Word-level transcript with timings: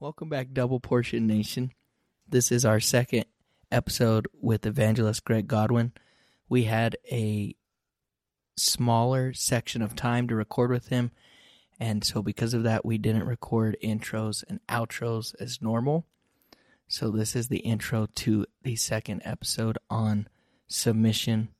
Welcome 0.00 0.30
back, 0.30 0.54
Double 0.54 0.80
Portion 0.80 1.26
Nation. 1.26 1.72
This 2.26 2.50
is 2.50 2.64
our 2.64 2.80
second 2.80 3.26
episode 3.70 4.28
with 4.32 4.64
evangelist 4.64 5.24
Greg 5.26 5.46
Godwin. 5.46 5.92
We 6.48 6.64
had 6.64 6.96
a 7.12 7.54
smaller 8.56 9.34
section 9.34 9.82
of 9.82 9.94
time 9.94 10.26
to 10.28 10.34
record 10.34 10.70
with 10.70 10.88
him, 10.88 11.10
and 11.78 12.02
so 12.02 12.22
because 12.22 12.54
of 12.54 12.62
that, 12.62 12.82
we 12.82 12.96
didn't 12.96 13.26
record 13.26 13.76
intros 13.84 14.42
and 14.48 14.60
outros 14.70 15.34
as 15.38 15.60
normal. 15.60 16.06
So, 16.88 17.10
this 17.10 17.36
is 17.36 17.48
the 17.48 17.58
intro 17.58 18.06
to 18.06 18.46
the 18.62 18.76
second 18.76 19.20
episode 19.26 19.76
on 19.90 20.28
submission. 20.66 21.50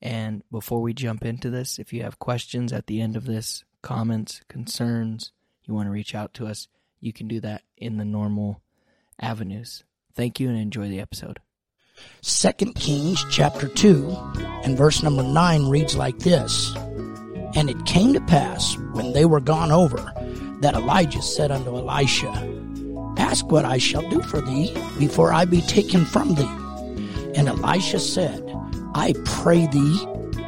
And 0.00 0.42
before 0.50 0.80
we 0.80 0.94
jump 0.94 1.22
into 1.22 1.50
this, 1.50 1.78
if 1.78 1.92
you 1.92 2.02
have 2.02 2.18
questions 2.18 2.72
at 2.72 2.86
the 2.86 3.02
end 3.02 3.14
of 3.14 3.26
this, 3.26 3.64
comments, 3.82 4.40
concerns, 4.48 5.32
you 5.64 5.74
want 5.74 5.86
to 5.86 5.92
reach 5.92 6.14
out 6.14 6.32
to 6.32 6.46
us, 6.46 6.66
you 7.00 7.12
can 7.12 7.28
do 7.28 7.40
that 7.40 7.62
in 7.76 7.96
the 7.96 8.04
normal 8.04 8.62
avenues. 9.20 9.84
Thank 10.14 10.40
you 10.40 10.48
and 10.48 10.58
enjoy 10.58 10.88
the 10.88 11.00
episode. 11.00 11.38
Second 12.22 12.74
Kings 12.74 13.24
chapter 13.30 13.68
2 13.68 14.16
and 14.64 14.76
verse 14.76 15.02
number 15.02 15.22
9 15.22 15.68
reads 15.68 15.96
like 15.96 16.18
this 16.18 16.74
And 17.54 17.70
it 17.70 17.86
came 17.86 18.12
to 18.14 18.20
pass 18.20 18.76
when 18.92 19.12
they 19.12 19.24
were 19.24 19.40
gone 19.40 19.72
over 19.72 20.12
that 20.60 20.74
Elijah 20.74 21.22
said 21.22 21.50
unto 21.50 21.76
Elisha, 21.76 22.32
Ask 23.16 23.50
what 23.50 23.64
I 23.64 23.78
shall 23.78 24.08
do 24.10 24.22
for 24.22 24.40
thee 24.40 24.72
before 24.98 25.32
I 25.32 25.44
be 25.44 25.60
taken 25.62 26.04
from 26.04 26.34
thee. 26.34 26.50
And 27.34 27.48
Elisha 27.48 28.00
said, 28.00 28.44
I 28.94 29.14
pray 29.24 29.66
thee, 29.66 30.06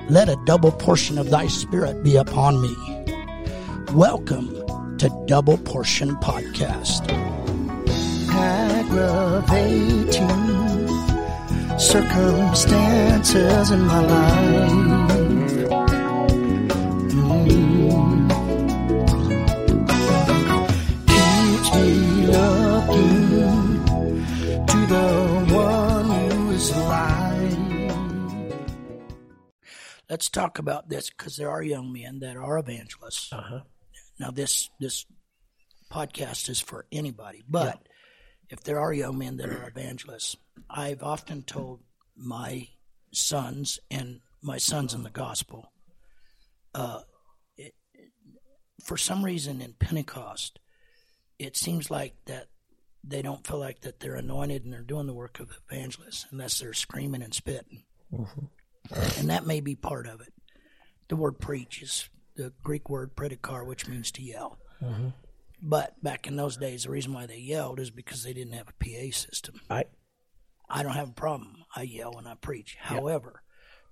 let 0.09 0.29
a 0.29 0.41
double 0.47 0.73
portion 0.73 1.19
of 1.19 1.31
thy 1.31 1.47
spirit 1.47 2.03
be 2.03 2.17
upon 2.17 2.61
me. 2.61 2.77
Welcome 3.93 4.60
to 5.01 5.09
Double 5.25 5.57
Portion 5.57 6.15
Podcast. 6.17 7.09
aggravating 8.29 10.19
circumstances 11.79 13.71
in 13.71 13.81
my 13.81 14.01
life. 14.01 14.73
Mm. 17.17 18.29
Keeps 21.07 21.69
me 21.75 22.27
looking 22.27 23.81
to 24.67 24.79
the 24.87 25.09
one 25.55 26.11
who 26.31 26.51
is 26.51 26.71
alive. 26.73 27.57
Let's 30.11 30.29
talk 30.29 30.59
about 30.59 30.91
this 30.91 31.09
because 31.09 31.39
there 31.39 31.49
are 31.49 31.63
young 31.63 31.91
men 31.91 32.19
that 32.19 32.37
are 32.37 32.59
evangelists. 32.59 33.33
Uh-huh. 33.33 33.61
Now, 34.21 34.31
this 34.31 34.69
this 34.79 35.07
podcast 35.91 36.51
is 36.51 36.61
for 36.61 36.85
anybody, 36.93 37.43
but 37.49 37.89
if 38.51 38.63
there 38.63 38.79
are 38.79 38.93
young 38.93 39.17
men 39.17 39.39
that 39.39 39.49
are 39.49 39.67
evangelists, 39.67 40.37
I've 40.69 41.03
often 41.03 41.43
told 41.43 41.81
my 42.15 42.69
sons 43.13 43.81
and 43.91 44.21
my 44.43 44.59
sons 44.59 44.93
in 44.93 45.05
the 45.05 45.11
gospel, 45.11 45.73
uh, 46.75 47.01
it, 47.57 47.73
for 48.85 48.99
some 48.99 49.25
reason 49.25 49.63
in 49.63 49.73
Pentecost, 49.73 50.59
it 51.39 51.57
seems 51.57 51.91
like 51.91 52.15
that 52.27 52.49
they 53.03 53.23
don't 53.23 53.47
feel 53.47 53.59
like 53.59 53.81
that 53.81 54.01
they're 54.01 54.17
anointed 54.17 54.65
and 54.65 54.73
they're 54.73 54.83
doing 54.83 55.07
the 55.07 55.15
work 55.15 55.41
of 55.41 55.51
evangelists 55.71 56.27
unless 56.31 56.59
they're 56.59 56.75
screaming 56.75 57.23
and 57.23 57.33
spitting, 57.33 57.85
and 59.17 59.31
that 59.31 59.47
may 59.47 59.61
be 59.61 59.75
part 59.75 60.07
of 60.07 60.21
it. 60.21 60.35
The 61.09 61.17
word 61.17 61.39
preach 61.41 61.81
is 61.81 62.11
the 62.43 62.53
Greek 62.63 62.89
word 62.89 63.15
predikar, 63.17 63.67
which 63.67 63.87
means 63.89 64.11
to 64.13 64.23
yell. 64.23 64.59
Mm-hmm. 64.83 65.09
But 65.63 66.03
back 66.03 66.27
in 66.27 66.37
those 66.37 66.57
days, 66.57 66.85
the 66.85 66.91
reason 66.91 67.13
why 67.13 67.27
they 67.27 67.39
yelled 67.39 67.81
is 67.81 67.91
because 67.91 68.23
they 68.23 68.33
didn't 68.33 68.55
have 68.55 68.69
a 68.69 68.85
PA 68.85 69.15
system. 69.15 69.61
I 69.69 69.85
I 70.69 70.83
don't 70.83 70.95
have 70.95 71.11
a 71.11 71.13
problem. 71.13 71.65
I 71.75 71.83
yell 71.83 72.13
when 72.15 72.27
I 72.27 72.35
preach. 72.35 72.77
However, 72.81 73.43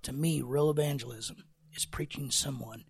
to 0.03 0.13
me, 0.13 0.41
real 0.41 0.69
evangelism 0.69 1.43
is 1.75 1.85
preaching 1.85 2.31
someone 2.31 2.85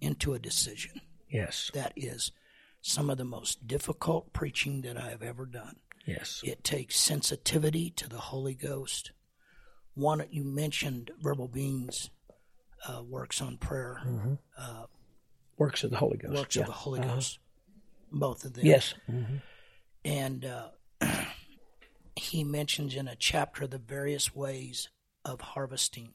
into 0.00 0.34
a 0.34 0.38
decision. 0.38 1.00
yes, 1.30 1.70
That 1.74 1.92
is 1.96 2.32
some 2.80 3.10
of 3.10 3.18
the 3.18 3.24
most 3.24 3.66
difficult 3.66 4.32
preaching 4.32 4.82
that 4.82 4.96
I 4.96 5.10
have 5.10 5.22
ever 5.22 5.44
done. 5.46 5.76
yes, 6.06 6.40
It 6.44 6.64
takes 6.64 6.98
sensitivity 6.98 7.90
to 7.90 8.08
the 8.08 8.18
Holy 8.18 8.54
Ghost. 8.54 9.12
One, 9.94 10.24
you 10.30 10.44
mentioned 10.44 11.10
Verbal 11.20 11.48
Beings 11.48 12.10
uh, 12.88 13.02
works 13.02 13.40
on 13.40 13.56
prayer, 13.58 14.00
mm-hmm. 14.06 14.34
uh, 14.58 14.86
works 15.58 15.84
of 15.84 15.90
the 15.90 15.96
Holy 15.96 16.16
Ghost. 16.16 16.34
works 16.34 16.56
yeah. 16.56 16.62
of 16.62 16.66
the 16.66 16.72
Holy 16.72 17.00
Uh-huh. 17.00 17.14
Ghost. 17.14 17.38
Both 18.12 18.44
of 18.44 18.52
them. 18.54 18.64
Yes, 18.66 18.94
and 20.04 20.44
uh, 20.44 20.68
he 22.16 22.44
mentions 22.44 22.94
in 22.94 23.08
a 23.08 23.16
chapter 23.16 23.66
the 23.66 23.78
various 23.78 24.34
ways 24.34 24.88
of 25.24 25.40
harvesting. 25.40 26.14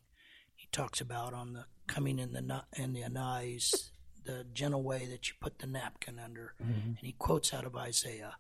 He 0.56 0.68
talks 0.72 1.02
about 1.02 1.34
on 1.34 1.54
the 1.54 1.66
cummin 1.88 2.20
in 2.20 2.32
the 2.34 2.64
in 2.78 2.94
the 2.94 3.04
anise, 3.04 3.92
the 4.24 4.46
gentle 4.54 4.84
way 4.84 5.06
that 5.08 5.28
you 5.28 5.36
put 5.42 5.60
the 5.60 5.68
napkin 5.68 6.18
under, 6.20 6.54
and 6.60 6.98
he 7.02 7.12
quotes 7.14 7.54
out 7.54 7.66
of 7.66 7.76
Isaiah, 7.76 8.36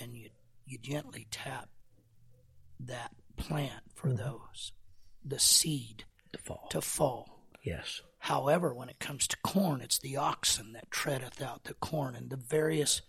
and 0.00 0.14
you 0.14 0.30
you 0.66 0.78
gently 0.78 1.26
tap 1.30 1.68
that 2.80 3.12
plant 3.36 3.82
for 3.94 4.12
those 4.12 4.72
the 5.24 5.38
seed 5.38 6.04
the 6.32 6.38
fall. 6.38 6.66
to 6.70 6.80
fall. 6.80 7.40
Yes, 7.64 8.02
However, 8.26 8.74
when 8.74 8.88
it 8.88 8.98
comes 8.98 9.28
to 9.28 9.36
corn, 9.44 9.80
it's 9.80 10.00
the 10.00 10.16
oxen 10.16 10.72
that 10.72 10.90
treadeth 10.90 11.40
out 11.40 11.62
the 11.62 11.74
corn, 11.74 12.16
and 12.16 12.28
the 12.28 12.36
various 12.36 13.02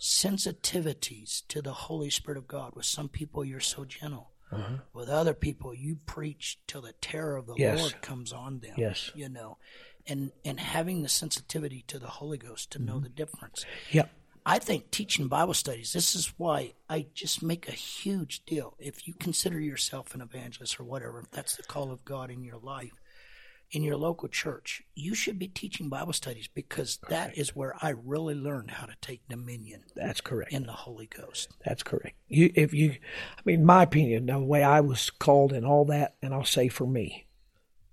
sensitivities 0.00 1.42
to 1.48 1.60
the 1.60 1.74
Holy 1.74 2.08
Spirit 2.08 2.38
of 2.38 2.48
God. 2.48 2.72
With 2.74 2.86
some 2.86 3.10
people, 3.10 3.44
you're 3.44 3.60
so 3.60 3.84
gentle. 3.84 4.30
Mm-hmm. 4.50 4.76
With 4.94 5.10
other 5.10 5.34
people, 5.34 5.74
you 5.74 5.98
preach 6.06 6.60
till 6.66 6.80
the 6.80 6.94
terror 6.94 7.36
of 7.36 7.44
the 7.44 7.56
Yes. 7.58 7.78
Lord 7.78 8.00
comes 8.00 8.32
on 8.32 8.60
them. 8.60 8.72
Yes. 8.78 9.10
you 9.14 9.28
know, 9.28 9.58
and 10.06 10.32
and 10.46 10.58
having 10.58 11.02
the 11.02 11.10
sensitivity 11.10 11.84
to 11.88 11.98
the 11.98 12.08
Holy 12.08 12.38
Ghost 12.38 12.72
to 12.72 12.78
know 12.78 12.94
mm-hmm. 12.94 13.02
the 13.02 13.08
difference. 13.10 13.66
yep, 13.90 14.12
I 14.46 14.60
think 14.60 14.90
teaching 14.90 15.28
Bible 15.28 15.52
studies, 15.52 15.92
this 15.92 16.14
is 16.14 16.32
why 16.38 16.72
I 16.88 17.08
just 17.12 17.42
make 17.42 17.68
a 17.68 17.72
huge 17.72 18.46
deal. 18.46 18.76
If 18.78 19.06
you 19.06 19.12
consider 19.12 19.60
yourself 19.60 20.14
an 20.14 20.22
evangelist 20.22 20.80
or 20.80 20.84
whatever, 20.84 21.20
if 21.20 21.30
that's 21.30 21.56
the 21.56 21.64
call 21.64 21.92
of 21.92 22.02
God 22.06 22.30
in 22.30 22.44
your 22.44 22.58
life, 22.58 22.98
in 23.70 23.82
your 23.82 23.96
local 23.96 24.28
church, 24.28 24.82
you 24.94 25.14
should 25.14 25.38
be 25.38 25.48
teaching 25.48 25.88
Bible 25.88 26.12
studies 26.12 26.48
because 26.48 26.98
that 27.08 27.36
is 27.36 27.56
where 27.56 27.74
I 27.82 27.90
really 27.90 28.34
learned 28.34 28.72
how 28.72 28.86
to 28.86 28.94
take 29.00 29.28
dominion 29.28 29.82
that's 29.96 30.20
correct. 30.20 30.52
in 30.52 30.64
the 30.64 30.72
Holy 30.72 31.06
Ghost. 31.06 31.50
That's 31.64 31.82
correct. 31.82 32.16
You, 32.28 32.52
if 32.54 32.72
you, 32.72 32.90
I 32.92 33.42
mean, 33.44 33.64
my 33.64 33.82
opinion, 33.82 34.26
the 34.26 34.38
way 34.38 34.62
I 34.62 34.80
was 34.80 35.10
called 35.10 35.52
and 35.52 35.66
all 35.66 35.84
that, 35.86 36.14
and 36.22 36.32
I'll 36.32 36.44
say 36.44 36.68
for 36.68 36.86
me, 36.86 37.26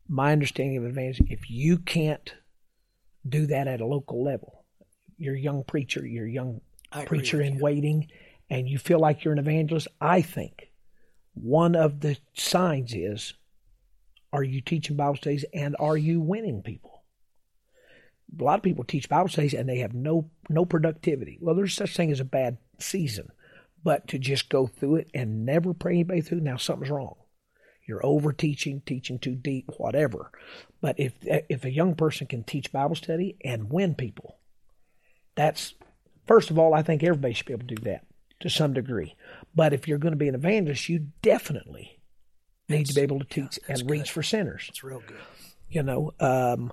my 0.07 0.31
understanding 0.31 0.77
of 0.77 0.85
evangelism, 0.85 1.27
if 1.29 1.49
you 1.49 1.77
can't 1.77 2.33
do 3.27 3.47
that 3.47 3.67
at 3.67 3.81
a 3.81 3.85
local 3.85 4.23
level, 4.23 4.65
you're 5.17 5.35
a 5.35 5.39
young 5.39 5.63
preacher, 5.63 6.05
you're 6.05 6.27
a 6.27 6.31
young 6.31 6.61
I 6.91 7.05
preacher 7.05 7.41
in 7.41 7.55
you. 7.55 7.63
waiting, 7.63 8.07
and 8.49 8.67
you 8.67 8.77
feel 8.77 8.99
like 8.99 9.23
you're 9.23 9.33
an 9.33 9.39
evangelist, 9.39 9.87
I 9.99 10.21
think 10.21 10.71
one 11.33 11.75
of 11.75 12.01
the 12.01 12.17
signs 12.33 12.93
is 12.93 13.33
are 14.33 14.43
you 14.43 14.61
teaching 14.61 14.95
Bible 14.95 15.15
studies 15.15 15.45
and 15.53 15.75
are 15.79 15.97
you 15.97 16.21
winning 16.21 16.61
people? 16.61 17.03
A 18.39 18.43
lot 18.43 18.59
of 18.59 18.63
people 18.63 18.85
teach 18.85 19.09
Bible 19.09 19.29
studies 19.29 19.53
and 19.53 19.67
they 19.67 19.79
have 19.79 19.93
no 19.93 20.29
no 20.49 20.65
productivity. 20.65 21.37
Well, 21.41 21.55
there's 21.55 21.73
such 21.73 21.95
thing 21.95 22.11
as 22.11 22.21
a 22.21 22.25
bad 22.25 22.57
season, 22.79 23.29
but 23.83 24.07
to 24.07 24.17
just 24.17 24.49
go 24.49 24.67
through 24.67 24.97
it 24.97 25.11
and 25.13 25.45
never 25.45 25.73
pray 25.73 25.93
anybody 25.93 26.21
through, 26.21 26.39
now 26.39 26.57
something's 26.57 26.89
wrong. 26.89 27.15
You're 27.87 28.05
over 28.05 28.31
teaching, 28.31 28.81
teaching 28.85 29.19
too 29.19 29.35
deep, 29.35 29.69
whatever. 29.77 30.31
But 30.79 30.97
if 30.97 31.13
if 31.23 31.65
a 31.65 31.71
young 31.71 31.95
person 31.95 32.27
can 32.27 32.43
teach 32.43 32.71
Bible 32.71 32.95
study 32.95 33.37
and 33.43 33.69
win 33.69 33.95
people, 33.95 34.37
that's 35.35 35.73
first 36.25 36.51
of 36.51 36.57
all, 36.57 36.73
I 36.73 36.83
think 36.83 37.03
everybody 37.03 37.33
should 37.33 37.47
be 37.47 37.53
able 37.53 37.67
to 37.67 37.75
do 37.75 37.83
that 37.83 38.05
to 38.39 38.49
some 38.49 38.73
degree. 38.73 39.15
But 39.53 39.73
if 39.73 39.87
you're 39.87 39.97
going 39.97 40.13
to 40.13 40.17
be 40.17 40.29
an 40.29 40.35
evangelist, 40.35 40.87
you 40.87 41.07
definitely 41.21 42.00
need 42.71 42.87
to 42.87 42.93
be 42.93 43.01
able 43.01 43.19
to 43.19 43.25
teach 43.25 43.59
that's 43.67 43.81
and 43.81 43.89
reach 43.89 44.03
good. 44.03 44.09
for 44.09 44.23
sinners. 44.23 44.65
It's 44.69 44.83
real 44.83 45.03
good. 45.05 45.17
You 45.69 45.83
know, 45.83 46.13
um, 46.19 46.71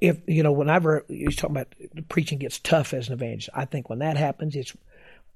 if 0.00 0.18
you 0.26 0.42
know, 0.42 0.52
whenever 0.52 1.04
you're 1.08 1.32
talking 1.32 1.56
about 1.56 1.74
preaching 2.08 2.38
gets 2.38 2.58
tough 2.58 2.94
as 2.94 3.08
an 3.08 3.14
evangelist, 3.14 3.50
I 3.54 3.64
think 3.64 3.88
when 3.88 3.98
that 3.98 4.16
happens, 4.16 4.54
it's 4.54 4.76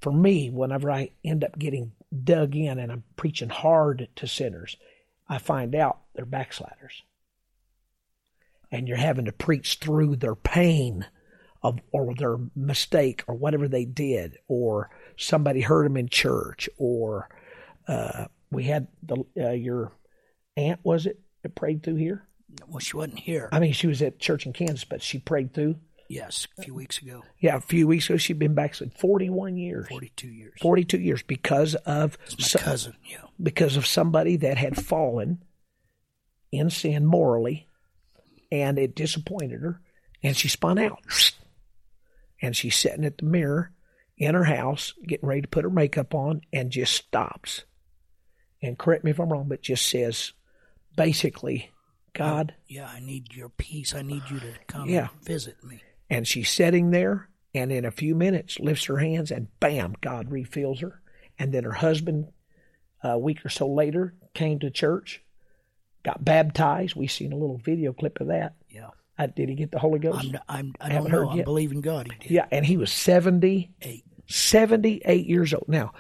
for 0.01 0.13
me. 0.13 0.51
Whenever 0.51 0.91
I 0.91 1.11
end 1.25 1.43
up 1.45 1.59
getting 1.59 1.93
dug 2.25 2.55
in 2.55 2.79
and 2.79 2.93
I'm 2.93 3.05
preaching 3.17 3.49
hard 3.49 4.09
to 4.17 4.27
sinners, 4.27 4.77
I 5.29 5.39
find 5.39 5.75
out 5.75 6.01
they're 6.15 6.25
backsliders, 6.25 7.03
and 8.71 8.87
you're 8.87 8.97
having 8.97 9.25
to 9.25 9.33
preach 9.33 9.79
through 9.81 10.17
their 10.17 10.37
pain 10.37 11.07
of 11.63 11.81
or 11.91 12.15
their 12.15 12.39
mistake 12.55 13.25
or 13.27 13.35
whatever 13.35 13.67
they 13.67 13.85
did, 13.85 14.39
or 14.47 14.91
somebody 15.17 15.61
hurt 15.61 15.85
them 15.85 15.97
in 15.97 16.09
church, 16.09 16.69
or 16.77 17.29
uh, 17.89 18.27
we 18.53 18.65
had 18.65 18.87
the 19.03 19.25
uh, 19.39 19.51
your 19.51 19.93
aunt 20.57 20.81
was 20.85 21.07
it 21.07 21.19
that 21.43 21.55
prayed 21.55 21.83
through 21.83 21.97
here. 21.97 22.27
Well, 22.69 22.81
she 22.81 22.97
wasn't 22.97 23.19
here. 23.19 23.49
I 23.51 23.59
mean, 23.59 23.73
she 23.73 23.87
was 23.87 24.03
at 24.03 24.19
church 24.19 24.47
in 24.47 24.53
Kansas, 24.53 24.85
but 24.85 25.03
she 25.03 25.19
prayed 25.19 25.55
through. 25.55 25.77
Yes, 26.09 26.47
a 26.59 26.63
few 26.63 26.75
weeks 26.75 27.01
ago, 27.01 27.23
Yeah, 27.41 27.57
a 27.57 27.61
few 27.63 27.87
weeks 27.87 28.11
ago 28.11 28.19
she'd 28.19 28.39
been 28.39 28.55
back 28.55 28.73
backslid 28.73 28.93
41 28.99 29.57
years. 29.57 29.89
42 29.89 30.29
years. 30.29 30.53
42 30.61 31.01
years 31.01 31.23
because 31.23 31.75
of 31.75 32.19
so- 32.29 32.59
cousin, 32.59 32.95
yeah. 33.11 33.23
because 33.43 33.79
of 33.79 33.87
somebody 33.87 34.37
that 34.37 34.59
had 34.59 34.77
fallen 34.77 35.43
in 36.51 36.69
sin 36.69 37.07
morally 37.07 37.67
and 38.51 38.79
it 38.79 38.95
disappointed 38.95 39.63
her 39.63 39.81
and 40.23 40.37
she 40.37 40.49
spun 40.49 40.79
out 40.79 41.33
and 42.43 42.55
she's 42.55 42.77
sitting 42.77 43.07
at 43.07 43.17
the 43.17 43.25
mirror 43.25 43.73
in 44.19 44.35
her 44.35 44.45
house 44.45 44.93
getting 45.07 45.27
ready 45.27 45.41
to 45.41 45.49
put 45.49 45.65
her 45.65 45.71
makeup 45.71 46.15
on 46.15 46.43
and 46.53 46.71
just 46.71 46.93
stops 46.93 47.65
and 48.63 48.79
correct 48.79 49.05
me 49.05 49.11
if 49.11 49.19
i'm 49.19 49.31
wrong 49.33 49.47
but 49.49 49.61
just 49.63 49.87
says 49.89 50.33
basically 50.97 51.71
god 52.15 52.55
Yeah, 52.69 52.87
I 52.87 53.01
need 53.01 53.35
your 53.35 53.49
peace. 53.49 53.95
I 53.95 54.03
need 54.03 54.23
you 54.31 54.39
to 54.41 54.53
come 54.67 54.89
Yeah. 54.89 55.09
and 55.15 55.25
visit 55.25 55.63
me. 55.65 55.83
and 56.11 56.27
she's 56.29 56.51
sitting 56.51 56.91
there 56.91 57.29
and 57.55 57.73
in 57.73 57.85
a 57.85 57.91
few 57.91 58.15
minutes 58.15 58.59
lifts 58.61 58.85
her 58.87 58.99
hands 58.99 59.31
and 59.31 59.49
bam 59.61 59.95
god 60.01 60.31
refills 60.31 60.81
her 60.81 61.01
and 61.39 61.53
then 61.53 61.65
her 61.65 61.73
husband 61.73 62.29
a 63.03 63.19
week 63.19 63.45
or 63.45 63.49
so 63.49 63.67
later 63.67 64.15
came 64.35 64.59
to 64.61 64.71
church 64.71 65.23
got 66.05 66.25
baptized 66.25 66.95
we 66.97 67.07
seen 67.07 67.33
a 67.33 67.37
little 67.37 67.59
video 67.59 67.93
clip 67.93 68.21
of 68.21 68.27
that 68.29 68.55
Yeah. 68.69 68.91
uh, 69.19 69.27
did 69.29 69.49
he 69.49 69.55
get 69.55 69.71
the 69.71 69.79
holy 69.79 69.99
ghost 69.99 70.19
I'm, 70.25 70.39
I'm, 70.49 70.75
I 70.81 70.93
Haven't 70.93 71.11
don't 71.11 71.13
know. 71.13 71.19
heard 71.27 71.29
I'm 71.33 71.37
yet. 71.39 71.45
believing 71.47 71.81
God. 71.81 72.13
He 72.13 72.19
did. 72.29 72.31
yeah 72.31 72.47
and 72.53 72.67
he 72.67 72.77
was 72.77 72.93
70 72.93 73.71
Eight. 73.83 74.05
78 74.27 75.27
years 75.27 75.53
old 75.55 75.65
now 75.69 75.93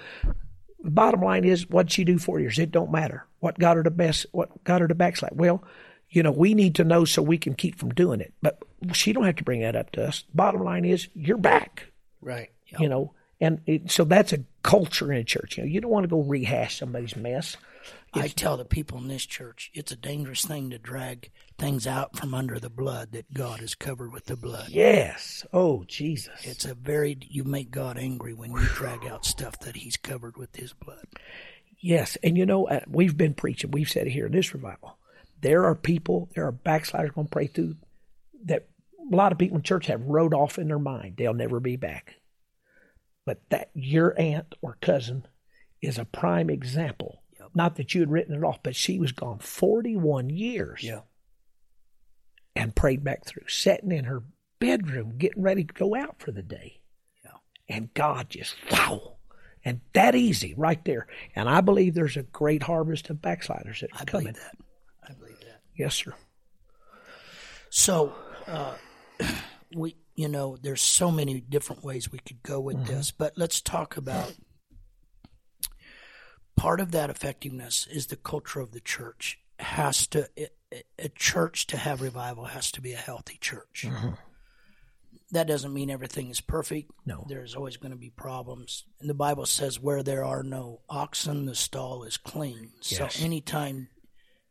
bottom 0.85 1.21
line 1.21 1.45
is 1.45 1.69
what'd 1.69 1.93
she 1.93 2.05
do 2.05 2.19
four 2.19 2.41
years 2.41 2.59
it 2.59 2.73
don't 2.73 2.93
matter. 2.93 3.27
What 3.41 3.59
got 3.59 3.77
her 3.77 3.83
to 3.83 3.91
best 3.91 4.27
what 4.33 4.65
got 4.65 4.81
her 4.81 4.89
to 4.89 4.95
backslide? 4.95 5.33
Well 5.35 5.63
you 6.11 6.23
know 6.23 6.33
we 6.33 6.55
need 6.55 6.75
to 6.77 6.85
know 6.85 7.05
so 7.05 7.23
we 7.23 7.39
can 7.39 7.55
keep 7.55 7.79
from 7.79 7.91
doing 7.91 8.21
it. 8.21 8.33
But 8.43 8.63
she 8.93 9.13
don't 9.13 9.25
have 9.25 9.37
to 9.37 9.45
bring 9.45 9.61
that 9.61 9.77
up 9.77 9.93
to 9.93 10.07
us. 10.07 10.25
Bottom 10.35 10.63
line 10.63 10.85
is 10.85 11.09
you're 11.15 11.39
back. 11.39 11.87
Right. 12.21 12.51
you 12.79 12.89
know 12.89 13.13
and 13.41 13.61
it, 13.67 13.91
so 13.91 14.05
that's 14.05 14.33
a 14.33 14.45
culture 14.63 15.13
in 15.13 15.19
a 15.19 15.25
church. 15.25 15.57
You 15.57 15.65
know 15.65 15.69
you 15.69 15.81
don't 15.81 15.91
want 15.91 16.05
to 16.05 16.09
go 16.09 16.21
rehash 16.23 16.79
somebody's 16.79 17.17
mess. 17.17 17.57
I 18.15 18.29
tell 18.29 18.57
the 18.57 18.65
people 18.65 18.99
in 18.99 19.09
this 19.09 19.25
church, 19.25 19.71
it's 19.75 19.91
a 19.91 19.97
dangerous 19.97 20.45
thing 20.45 20.71
to 20.71 20.79
drag 20.79 21.31
things 21.63 21.87
out 21.87 22.17
from 22.17 22.35
under 22.35 22.59
the 22.59 22.69
blood 22.69 23.13
that 23.13 23.33
God 23.33 23.61
has 23.61 23.77
covered 23.77 24.13
with 24.13 24.25
the 24.25 24.37
blood. 24.37 24.69
yes. 24.71 25.47
Oh 25.53 25.85
jesus. 25.87 26.41
It's 26.43 26.65
a 26.65 26.75
very 26.75 27.17
you 27.29 27.45
make 27.45 27.71
God 27.71 27.97
angry 27.97 28.35
when 28.35 28.51
you 28.51 28.65
drag 28.75 29.07
out 29.07 29.25
stuff 29.25 29.61
that 29.61 29.77
He's 29.77 29.97
covered 29.97 30.37
with 30.37 30.57
His 30.57 30.73
blood. 30.73 31.07
yes. 31.79 32.19
And 32.25 32.37
you 32.37 32.45
know 32.47 32.67
uh, 32.67 32.81
we've 32.89 33.17
been 33.17 33.35
preaching 33.35 33.71
we've 33.71 33.89
said 33.89 34.09
it 34.09 34.11
here 34.11 34.27
in 34.27 34.33
this 34.33 34.53
revival 34.53 34.99
there 35.41 35.65
are 35.65 35.77
people 35.77 36.29
there 36.35 36.47
are 36.47 36.53
backsliders 36.53 37.13
going 37.13 37.29
to 37.29 37.33
pray 37.33 37.47
through 37.47 37.77
that 38.47 38.67
a 39.13 39.15
lot 39.15 39.31
of 39.31 39.39
people 39.39 39.59
in 39.59 39.63
church 39.63 39.87
have 39.87 40.03
wrote 40.03 40.35
off 40.35 40.59
in 40.59 40.67
their 40.67 40.81
mind 40.81 41.15
they'll 41.17 41.33
never 41.33 41.61
be 41.61 41.77
back. 41.77 42.17
But 43.25 43.39
that 43.51 43.71
your 43.73 44.21
aunt 44.21 44.57
or 44.63 44.79
cousin 44.81 45.29
is 45.81 45.97
a 45.97 46.05
prime 46.05 46.51
example. 46.51 47.23
Not 47.55 47.77
that 47.77 47.95
you 47.95 48.01
had 48.01 48.11
written 48.11 48.35
it 48.35 48.43
off 48.43 48.65
but 48.65 48.75
she 48.75 48.99
was 48.99 49.13
gone 49.13 49.39
41 49.39 50.29
years 50.29 50.83
and 52.63 52.75
prayed 52.77 53.03
back 53.03 53.25
through, 53.27 53.43
sitting 53.49 53.91
in 53.93 54.05
her 54.05 54.23
bedroom, 54.61 55.19
getting 55.19 55.43
ready 55.43 55.65
to 55.65 55.75
go 55.75 55.95
out 55.97 56.17
for 56.21 56.31
the 56.31 56.43
day. 56.43 56.81
Yeah. 57.25 57.33
And 57.69 57.93
God 57.95 58.31
just, 58.31 58.55
wow. 58.71 59.17
And 59.65 59.81
that 59.95 60.15
easy 60.15 60.55
right 60.57 60.85
there. 60.85 61.07
And 61.35 61.49
I 61.49 61.61
believe 61.61 61.95
there's 61.95 62.17
a 62.17 62.23
great 62.23 62.63
harvest 62.63 63.11
of 63.11 63.21
backsliders 63.21 63.81
that 63.81 63.91
I 63.95 64.03
are 64.03 64.05
believe 64.05 64.27
coming. 64.27 64.33
that. 64.35 64.57
I 65.09 65.13
believe 65.15 65.41
that. 65.41 65.61
Yes, 65.77 65.95
sir. 65.97 66.15
So, 67.71 68.13
uh, 68.47 68.75
we, 69.77 69.97
you 70.15 70.29
know, 70.29 70.57
there's 70.61 70.83
so 70.83 71.11
many 71.11 71.41
different 71.41 71.83
ways 71.83 72.11
we 72.13 72.19
could 72.19 72.43
go 72.43 72.61
with 72.61 72.77
Mm-hmm. 72.77 72.87
this, 72.95 73.11
but 73.11 73.33
let's 73.37 73.61
talk 73.61 73.97
about 73.97 74.33
part 76.57 76.81
of 76.81 76.93
that 76.93 77.11
effectiveness 77.11 77.87
is 77.91 78.07
the 78.09 78.17
culture 78.17 78.61
of 78.61 78.73
the 78.73 78.81
church 78.81 79.39
has 79.59 80.07
to 80.09 80.29
a- 80.39 80.49
a 80.99 81.09
church 81.09 81.67
to 81.69 81.77
have 81.77 82.01
revival 82.01 82.45
has 82.45 82.71
to 82.73 82.81
be 82.81 82.93
a 82.93 82.97
healthy 82.99 83.39
church. 83.41 83.87
That 85.33 85.47
doesn't 85.47 85.73
mean 85.73 85.91
everything 85.91 86.29
is 86.31 86.41
perfect. 86.41 86.91
Mm-hmm. 86.91 87.11
No. 87.11 87.27
There's 87.29 87.55
always 87.55 87.77
going 87.79 87.93
to 87.93 87.99
be 87.99 88.11
problems. 88.11 88.85
And 89.01 89.09
the 89.09 89.15
Bible 89.15 89.47
says 89.47 89.81
where 89.81 90.03
there 90.03 90.25
are 90.25 90.43
no 90.43 90.81
oxen 90.91 91.47
the 91.47 91.55
stall 91.55 92.05
is 92.05 92.17
clean. 92.19 92.71
Yes. 92.83 93.17
So 93.17 93.25
anytime 93.25 93.89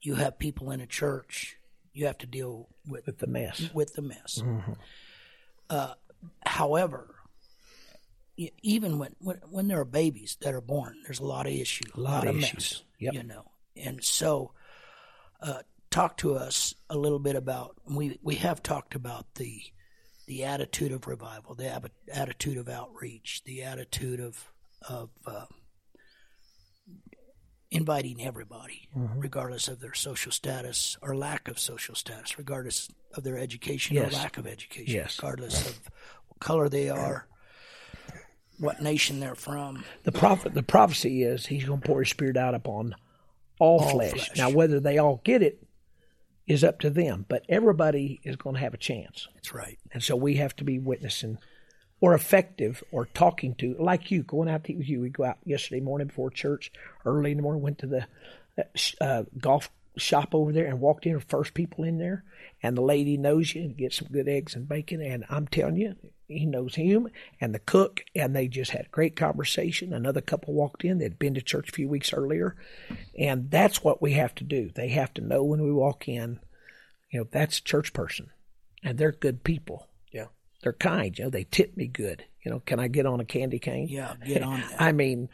you 0.01 0.15
have 0.15 0.39
people 0.39 0.71
in 0.71 0.81
a 0.81 0.88
church, 0.88 1.57
you 1.94 2.07
have 2.07 2.18
to 2.19 2.27
deal 2.27 2.67
with 2.88 3.06
With 3.06 3.19
the 3.19 3.27
mess. 3.27 3.69
with 3.74 3.94
the 3.94 4.01
mess. 4.01 4.41
Mm-hmm. 4.44 4.74
Uh, 5.69 5.94
however, 6.45 7.15
even 8.63 8.97
when, 8.97 9.15
when 9.19 9.38
when 9.50 9.67
there 9.67 9.79
are 9.79 9.85
babies 9.85 10.38
that 10.41 10.53
are 10.53 10.62
born, 10.62 10.95
there's 11.03 11.19
a 11.19 11.25
lot 11.25 11.45
of 11.45 11.53
issues, 11.53 11.91
a 11.95 12.00
lot 12.00 12.25
of 12.27 12.35
mess, 12.35 12.44
issues. 12.45 12.83
Yep. 13.00 13.13
you 13.13 13.24
know. 13.24 13.51
And 13.75 14.03
so, 14.03 14.51
uh, 15.41 15.59
talk 15.91 16.17
to 16.17 16.33
us 16.35 16.73
a 16.89 16.97
little 16.97 17.19
bit 17.19 17.35
about 17.35 17.75
we 17.88 18.17
we 18.23 18.35
have 18.35 18.63
talked 18.63 18.95
about 18.95 19.25
the 19.35 19.61
the 20.27 20.43
attitude 20.45 20.91
of 20.93 21.05
revival, 21.07 21.53
the 21.55 21.67
ab- 21.69 21.91
attitude 22.11 22.57
of 22.57 22.69
outreach, 22.69 23.41
the 23.45 23.61
attitude 23.63 24.19
of 24.19 24.51
of 24.88 25.09
uh, 25.27 25.45
inviting 27.69 28.21
everybody, 28.25 28.88
Mm-hmm. 28.97 29.19
regardless 29.19 29.67
of 29.67 29.79
their 29.79 29.93
social 29.93 30.31
status 30.31 30.97
or 31.01 31.15
lack 31.15 31.47
of 31.47 31.57
social 31.59 31.95
status, 31.95 32.38
regardless 32.38 32.89
of 33.15 33.23
their 33.23 33.38
education 33.38 33.95
Yes. 33.95 34.11
or 34.13 34.15
lack 34.17 34.38
of 34.38 34.47
education, 34.47 34.93
Yes. 34.95 35.17
regardless 35.17 35.67
of 35.69 35.79
what 36.27 36.39
color 36.39 36.67
they 36.69 36.89
are, 36.89 37.27
what 38.59 38.81
nation 38.81 39.19
they're 39.19 39.35
from. 39.35 39.83
The 40.03 40.11
prophet, 40.11 40.53
the 40.53 40.63
prophecy 40.63 41.23
is 41.23 41.45
he's 41.45 41.63
going 41.65 41.81
to 41.81 41.88
pour 41.88 41.99
his 41.99 42.09
spirit 42.09 42.35
out 42.38 42.53
upon 42.55 42.95
all, 43.59 43.79
All 43.81 43.89
flesh. 43.91 44.11
flesh. 44.11 44.31
Now, 44.38 44.49
whether 44.49 44.79
they 44.79 44.97
all 44.97 45.21
get 45.23 45.41
it 45.41 45.65
is 46.51 46.65
up 46.65 46.81
to 46.81 46.89
them, 46.89 47.25
but 47.30 47.45
everybody 47.48 48.19
is 48.25 48.36
going 48.36 48.56
to 48.56 48.62
have 48.62 48.74
a 48.74 48.77
chance. 48.77 49.30
That's 49.36 49.53
right. 49.53 49.80
And 49.94 50.03
so 50.03 50.18
we 50.18 50.36
have 50.36 50.53
to 50.57 50.65
be 50.65 50.80
witnessing 50.80 51.38
or 52.01 52.13
effective 52.13 52.83
or 52.92 53.06
talking 53.06 53.56
to, 53.56 53.74
like 53.80 54.12
you, 54.12 54.21
going 54.21 54.50
out 54.50 54.65
to 54.65 54.74
eat 54.74 54.77
with 54.77 54.89
you. 54.89 55.00
We 55.00 55.09
go 55.09 55.24
out 55.24 55.38
yesterday 55.45 55.80
morning 55.80 56.07
before 56.07 56.30
church, 56.30 56.69
early 57.06 57.31
in 57.31 57.38
the 57.38 57.44
morning, 57.44 57.62
went 57.62 57.80
to 57.80 57.88
the 57.88 58.06
uh, 58.57 58.63
uh, 59.00 59.24
golf 59.39 59.71
shop 59.95 60.36
over 60.36 60.51
there 60.51 60.65
and 60.65 60.81
walked 60.81 61.06
in, 61.06 61.18
first 61.21 61.53
people 61.53 61.86
in 61.86 62.00
there. 62.00 62.25
And 62.62 62.75
the 62.75 62.81
lady 62.81 63.15
knows 63.15 63.56
you 63.56 63.62
and 63.62 63.77
gets 63.77 64.00
some 64.00 64.09
good 64.12 64.27
eggs 64.27 64.53
and 64.53 64.68
bacon. 64.68 65.01
And 65.01 65.24
I'm 65.30 65.48
telling 65.48 65.77
you, 65.77 65.95
he 66.31 66.45
knows 66.45 66.75
him 66.75 67.09
and 67.39 67.53
the 67.53 67.59
cook. 67.59 68.03
And 68.15 68.35
they 68.35 68.47
just 68.47 68.71
had 68.71 68.85
a 68.85 68.89
great 68.89 69.15
conversation. 69.15 69.93
Another 69.93 70.21
couple 70.21 70.53
walked 70.53 70.83
in. 70.85 70.97
They'd 70.97 71.19
been 71.19 71.33
to 71.35 71.41
church 71.41 71.69
a 71.69 71.73
few 71.73 71.88
weeks 71.88 72.13
earlier. 72.13 72.55
And 73.17 73.50
that's 73.51 73.83
what 73.83 74.01
we 74.01 74.13
have 74.13 74.33
to 74.35 74.43
do. 74.43 74.69
They 74.73 74.89
have 74.89 75.13
to 75.15 75.21
know 75.21 75.43
when 75.43 75.61
we 75.63 75.71
walk 75.71 76.07
in, 76.07 76.39
you 77.09 77.19
know, 77.19 77.27
that's 77.31 77.59
a 77.59 77.63
church 77.63 77.93
person 77.93 78.29
and 78.83 78.97
they're 78.97 79.11
good 79.11 79.43
people 79.43 79.88
Yeah. 80.11 80.25
they're 80.63 80.73
kind. 80.73 81.17
You 81.17 81.25
know, 81.25 81.29
they 81.29 81.43
tip 81.43 81.75
me 81.77 81.88
good. 81.88 82.23
You 82.43 82.51
know, 82.51 82.59
can 82.61 82.79
I 82.79 82.88
get 82.88 83.05
on 83.05 83.19
a 83.19 83.25
candy 83.25 83.59
cane? 83.59 83.88
Yeah, 83.89 84.15
get 84.25 84.41
on 84.41 84.61
that. 84.61 84.75
I 84.81 84.91
mean, 84.93 85.29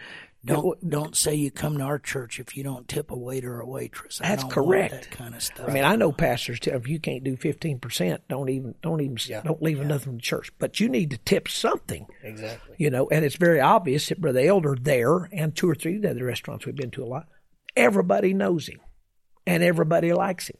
Don't 0.47 0.89
don't 0.89 1.15
say 1.15 1.35
you 1.35 1.51
come 1.51 1.77
to 1.77 1.83
our 1.83 1.99
church 1.99 2.39
if 2.39 2.55
you 2.55 2.63
don't 2.63 2.87
tip 2.87 3.11
a 3.11 3.17
waiter 3.17 3.55
or 3.55 3.61
a 3.61 3.67
waitress. 3.67 4.21
I 4.21 4.29
That's 4.29 4.43
correct. 4.45 4.93
That 4.93 5.11
kind 5.11 5.35
of 5.35 5.43
stuff. 5.43 5.69
I 5.69 5.73
mean, 5.73 5.83
I 5.83 5.95
know 5.95 6.11
pastors 6.11 6.59
tell 6.59 6.75
if 6.75 6.87
you 6.87 6.99
can't 6.99 7.23
do 7.23 7.35
fifteen 7.35 7.79
percent, 7.79 8.21
don't 8.29 8.49
even, 8.49 8.75
don't 8.81 9.01
even, 9.01 9.17
don't 9.43 9.61
leave 9.61 9.79
nothing 9.79 10.03
from 10.03 10.15
the 10.15 10.21
church. 10.21 10.51
But 10.57 10.79
you 10.79 10.89
need 10.89 11.11
to 11.11 11.17
tip 11.17 11.47
something. 11.47 12.07
Exactly. 12.23 12.75
You 12.77 12.89
know, 12.89 13.07
and 13.09 13.25
it's 13.25 13.35
very 13.35 13.59
obvious 13.59 14.07
that 14.07 14.21
Brother 14.21 14.39
Elder 14.39 14.75
there 14.79 15.29
and 15.31 15.55
two 15.55 15.69
or 15.69 15.75
three 15.75 15.97
of 15.97 16.01
the 16.01 16.11
other 16.11 16.25
restaurants 16.25 16.65
we've 16.65 16.75
been 16.75 16.91
to 16.91 17.03
a 17.03 17.05
lot, 17.05 17.27
everybody 17.75 18.33
knows 18.33 18.67
him, 18.67 18.79
and 19.45 19.61
everybody 19.63 20.13
likes 20.13 20.49
him. 20.49 20.57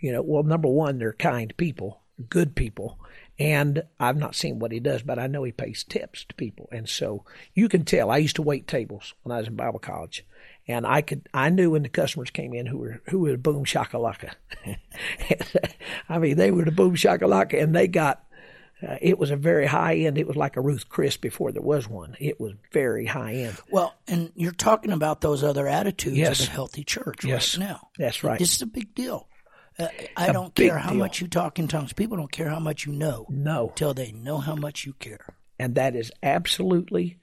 You 0.00 0.12
know, 0.12 0.22
well, 0.22 0.42
number 0.42 0.68
one, 0.68 0.98
they're 0.98 1.12
kind 1.12 1.52
people, 1.56 2.02
good 2.28 2.54
people, 2.54 2.98
and 3.38 3.82
I've 4.00 4.16
not 4.16 4.34
seen 4.34 4.58
what 4.58 4.72
he 4.72 4.80
does, 4.80 5.02
but 5.02 5.18
I 5.18 5.26
know 5.28 5.44
he 5.44 5.52
pays 5.52 5.84
tips 5.84 6.24
to 6.24 6.34
people, 6.34 6.68
and 6.72 6.88
so 6.88 7.24
you 7.54 7.68
can 7.68 7.84
tell. 7.84 8.10
I 8.10 8.16
used 8.18 8.36
to 8.36 8.42
wait 8.42 8.66
tables 8.66 9.14
when 9.22 9.34
I 9.34 9.38
was 9.38 9.48
in 9.48 9.54
Bible 9.56 9.78
college, 9.78 10.24
and 10.66 10.86
I 10.86 11.02
could 11.02 11.28
I 11.32 11.50
knew 11.50 11.70
when 11.70 11.82
the 11.82 11.88
customers 11.88 12.30
came 12.30 12.52
in 12.54 12.66
who 12.66 12.78
were 12.78 13.00
who 13.10 13.20
were 13.20 13.32
the 13.32 13.38
boom 13.38 13.64
shakalaka. 13.64 14.32
I 16.08 16.18
mean, 16.18 16.36
they 16.36 16.50
were 16.50 16.64
the 16.64 16.70
boom 16.72 16.94
shakalaka, 16.96 17.62
and 17.62 17.74
they 17.74 17.88
got. 17.88 18.24
Uh, 18.80 18.96
it 19.00 19.18
was 19.18 19.32
a 19.32 19.36
very 19.36 19.66
high 19.66 19.96
end. 19.96 20.18
It 20.18 20.26
was 20.28 20.36
like 20.36 20.56
a 20.56 20.60
Ruth 20.60 20.88
Chris 20.88 21.16
before 21.16 21.50
there 21.50 21.60
was 21.62 21.88
one. 21.88 22.14
It 22.20 22.38
was 22.38 22.52
very 22.72 23.06
high 23.06 23.32
end. 23.34 23.56
well, 23.72 23.92
and 24.06 24.30
you're 24.36 24.52
talking 24.52 24.92
about 24.92 25.20
those 25.20 25.42
other 25.42 25.66
attitudes 25.66 26.16
Yes. 26.16 26.42
of 26.44 26.48
a 26.48 26.52
healthy 26.52 26.84
church 26.84 27.24
Yes. 27.24 27.58
right 27.58 27.66
now. 27.68 27.88
That's 27.98 28.22
right. 28.22 28.38
This 28.38 28.54
is 28.54 28.62
a 28.62 28.66
big 28.66 28.94
deal. 28.94 29.26
Uh, 29.78 29.88
I 30.16 30.26
a 30.26 30.32
don't 30.32 30.54
care 30.54 30.78
how 30.78 30.90
deal. 30.90 30.98
much 30.98 31.20
you 31.20 31.28
talk 31.28 31.58
in 31.58 31.68
tongues. 31.68 31.92
People 31.92 32.16
don't 32.16 32.32
care 32.32 32.48
how 32.48 32.58
much 32.58 32.84
you 32.86 32.92
know 32.92 33.26
No, 33.28 33.72
till 33.76 33.94
they 33.94 34.12
know 34.12 34.38
how 34.38 34.54
much 34.56 34.84
you 34.84 34.92
care. 34.94 35.34
and 35.58 35.74
that 35.76 35.94
is 35.94 36.10
absolutely 36.22 37.18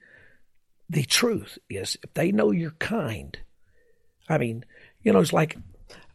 the 0.88 1.02
truth. 1.04 1.58
Is 1.68 1.96
if 2.02 2.14
they 2.14 2.32
know 2.32 2.50
you're 2.50 2.70
kind. 2.72 3.38
I 4.28 4.38
mean, 4.38 4.64
you 5.02 5.12
know, 5.12 5.20
it's 5.20 5.32
like 5.32 5.56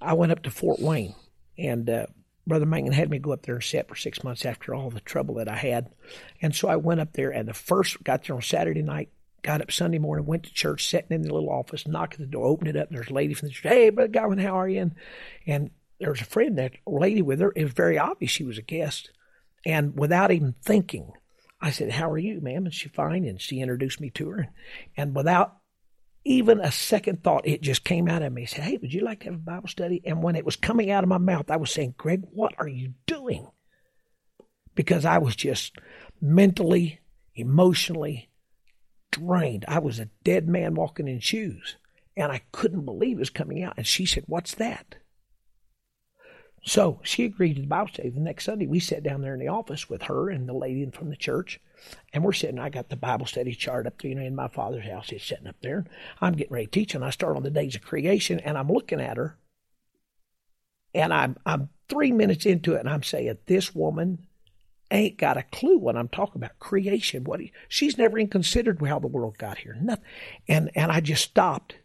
I 0.01 0.13
went 0.13 0.31
up 0.31 0.43
to 0.43 0.51
Fort 0.51 0.79
Wayne, 0.79 1.15
and 1.57 1.89
uh, 1.89 2.05
Brother 2.47 2.65
Mangan 2.65 2.91
had 2.93 3.09
me 3.09 3.19
go 3.19 3.31
up 3.33 3.43
there 3.43 3.55
and 3.55 3.63
sit 3.63 3.87
for 3.87 3.95
six 3.95 4.23
months 4.23 4.45
after 4.45 4.73
all 4.73 4.89
the 4.89 4.99
trouble 4.99 5.35
that 5.35 5.47
I 5.47 5.55
had. 5.55 5.91
And 6.41 6.55
so 6.55 6.67
I 6.67 6.75
went 6.77 6.99
up 7.01 7.13
there 7.13 7.29
and 7.29 7.47
the 7.47 7.53
first 7.53 8.03
got 8.03 8.23
there 8.23 8.35
on 8.35 8.41
Saturday 8.41 8.81
night, 8.81 9.09
got 9.43 9.61
up 9.61 9.71
Sunday 9.71 9.99
morning, 9.99 10.25
went 10.25 10.43
to 10.43 10.53
church, 10.53 10.87
sitting 10.89 11.11
in 11.11 11.21
the 11.21 11.33
little 11.33 11.49
office, 11.51 11.87
knocked 11.87 12.15
at 12.15 12.19
the 12.19 12.25
door, 12.25 12.47
opened 12.47 12.69
it 12.69 12.75
up, 12.75 12.89
and 12.89 12.97
there's 12.97 13.09
a 13.09 13.13
lady 13.13 13.33
from 13.35 13.47
the 13.49 13.53
church, 13.53 13.71
Hey, 13.71 13.89
Brother 13.91 14.07
Godwin, 14.11 14.39
how 14.39 14.59
are 14.59 14.67
you? 14.67 14.81
And, 14.81 14.95
and 15.45 15.69
there 16.01 16.09
was 16.09 16.21
a 16.21 16.25
friend, 16.25 16.57
that 16.57 16.73
lady 16.87 17.21
with 17.21 17.39
her. 17.39 17.53
It 17.55 17.63
was 17.63 17.73
very 17.73 17.97
obvious 17.97 18.31
she 18.31 18.43
was 18.43 18.57
a 18.57 18.63
guest. 18.63 19.11
And 19.65 19.97
without 19.97 20.31
even 20.31 20.55
thinking, 20.63 21.11
I 21.61 21.69
said, 21.69 21.91
How 21.91 22.09
are 22.09 22.17
you, 22.17 22.41
ma'am? 22.41 22.65
And 22.65 22.73
she 22.73 22.89
fine. 22.89 23.23
And 23.23 23.39
she 23.39 23.61
introduced 23.61 24.01
me 24.01 24.09
to 24.11 24.29
her. 24.31 24.47
And 24.97 25.15
without 25.15 25.57
even 26.25 26.59
a 26.59 26.71
second 26.71 27.23
thought, 27.23 27.47
it 27.47 27.61
just 27.61 27.83
came 27.83 28.07
out 28.07 28.23
of 28.23 28.33
me. 28.33 28.47
Said, 28.47 28.63
Hey, 28.63 28.79
would 28.81 28.93
you 28.93 29.01
like 29.01 29.19
to 29.21 29.25
have 29.27 29.35
a 29.35 29.37
Bible 29.37 29.67
study? 29.67 30.01
And 30.03 30.23
when 30.23 30.35
it 30.35 30.43
was 30.43 30.55
coming 30.55 30.89
out 30.89 31.03
of 31.03 31.09
my 31.09 31.19
mouth, 31.19 31.51
I 31.51 31.57
was 31.57 31.71
saying, 31.71 31.93
Greg, 31.97 32.23
what 32.31 32.55
are 32.57 32.67
you 32.67 32.95
doing? 33.05 33.47
Because 34.73 35.05
I 35.05 35.19
was 35.19 35.35
just 35.35 35.77
mentally, 36.19 36.99
emotionally 37.35 38.31
drained. 39.11 39.65
I 39.67 39.77
was 39.77 39.99
a 39.99 40.09
dead 40.23 40.47
man 40.47 40.73
walking 40.73 41.07
in 41.07 41.19
shoes. 41.19 41.75
And 42.17 42.31
I 42.31 42.41
couldn't 42.51 42.85
believe 42.85 43.17
it 43.17 43.19
was 43.19 43.29
coming 43.29 43.63
out. 43.63 43.75
And 43.77 43.85
she 43.85 44.07
said, 44.07 44.23
What's 44.25 44.55
that? 44.55 44.95
So 46.63 46.99
she 47.03 47.25
agreed 47.25 47.55
to 47.55 47.61
the 47.61 47.67
Bible 47.67 47.89
study. 47.91 48.09
The 48.09 48.19
next 48.19 48.45
Sunday, 48.45 48.67
we 48.67 48.79
sat 48.79 49.03
down 49.03 49.21
there 49.21 49.33
in 49.33 49.39
the 49.39 49.47
office 49.47 49.89
with 49.89 50.03
her 50.03 50.29
and 50.29 50.47
the 50.47 50.53
lady 50.53 50.87
from 50.91 51.09
the 51.09 51.15
church, 51.15 51.59
and 52.13 52.23
we're 52.23 52.33
sitting. 52.33 52.59
I 52.59 52.69
got 52.69 52.89
the 52.89 52.95
Bible 52.95 53.25
study 53.25 53.55
chart 53.55 53.87
up 53.87 54.03
you 54.03 54.13
know, 54.13 54.21
in 54.21 54.35
my 54.35 54.47
father's 54.47 54.85
house. 54.85 55.11
It's 55.11 55.25
sitting 55.25 55.47
up 55.47 55.55
there. 55.61 55.85
I'm 56.19 56.33
getting 56.33 56.53
ready 56.53 56.67
to 56.67 56.71
teach, 56.71 56.93
and 56.93 57.03
I 57.03 57.09
start 57.09 57.35
on 57.35 57.43
the 57.43 57.49
days 57.49 57.75
of 57.75 57.81
creation, 57.81 58.39
and 58.39 58.57
I'm 58.57 58.71
looking 58.71 59.01
at 59.01 59.17
her, 59.17 59.37
and 60.93 61.11
I'm 61.11 61.37
I'm 61.45 61.69
three 61.89 62.11
minutes 62.11 62.45
into 62.45 62.75
it, 62.75 62.81
and 62.81 62.89
I'm 62.89 63.03
saying, 63.03 63.37
this 63.47 63.73
woman 63.73 64.27
ain't 64.91 65.17
got 65.17 65.37
a 65.37 65.43
clue 65.43 65.79
what 65.79 65.95
I'm 65.97 66.09
talking 66.09 66.35
about. 66.35 66.59
Creation. 66.59 67.23
What 67.23 67.41
she's 67.67 67.97
never 67.97 68.19
even 68.19 68.29
considered 68.29 68.85
how 68.85 68.99
the 68.99 69.07
world 69.07 69.37
got 69.39 69.59
here. 69.59 69.77
Nothing. 69.81 70.05
And 70.47 70.69
and 70.75 70.91
I 70.91 70.99
just 70.99 71.23
stopped 71.23 71.75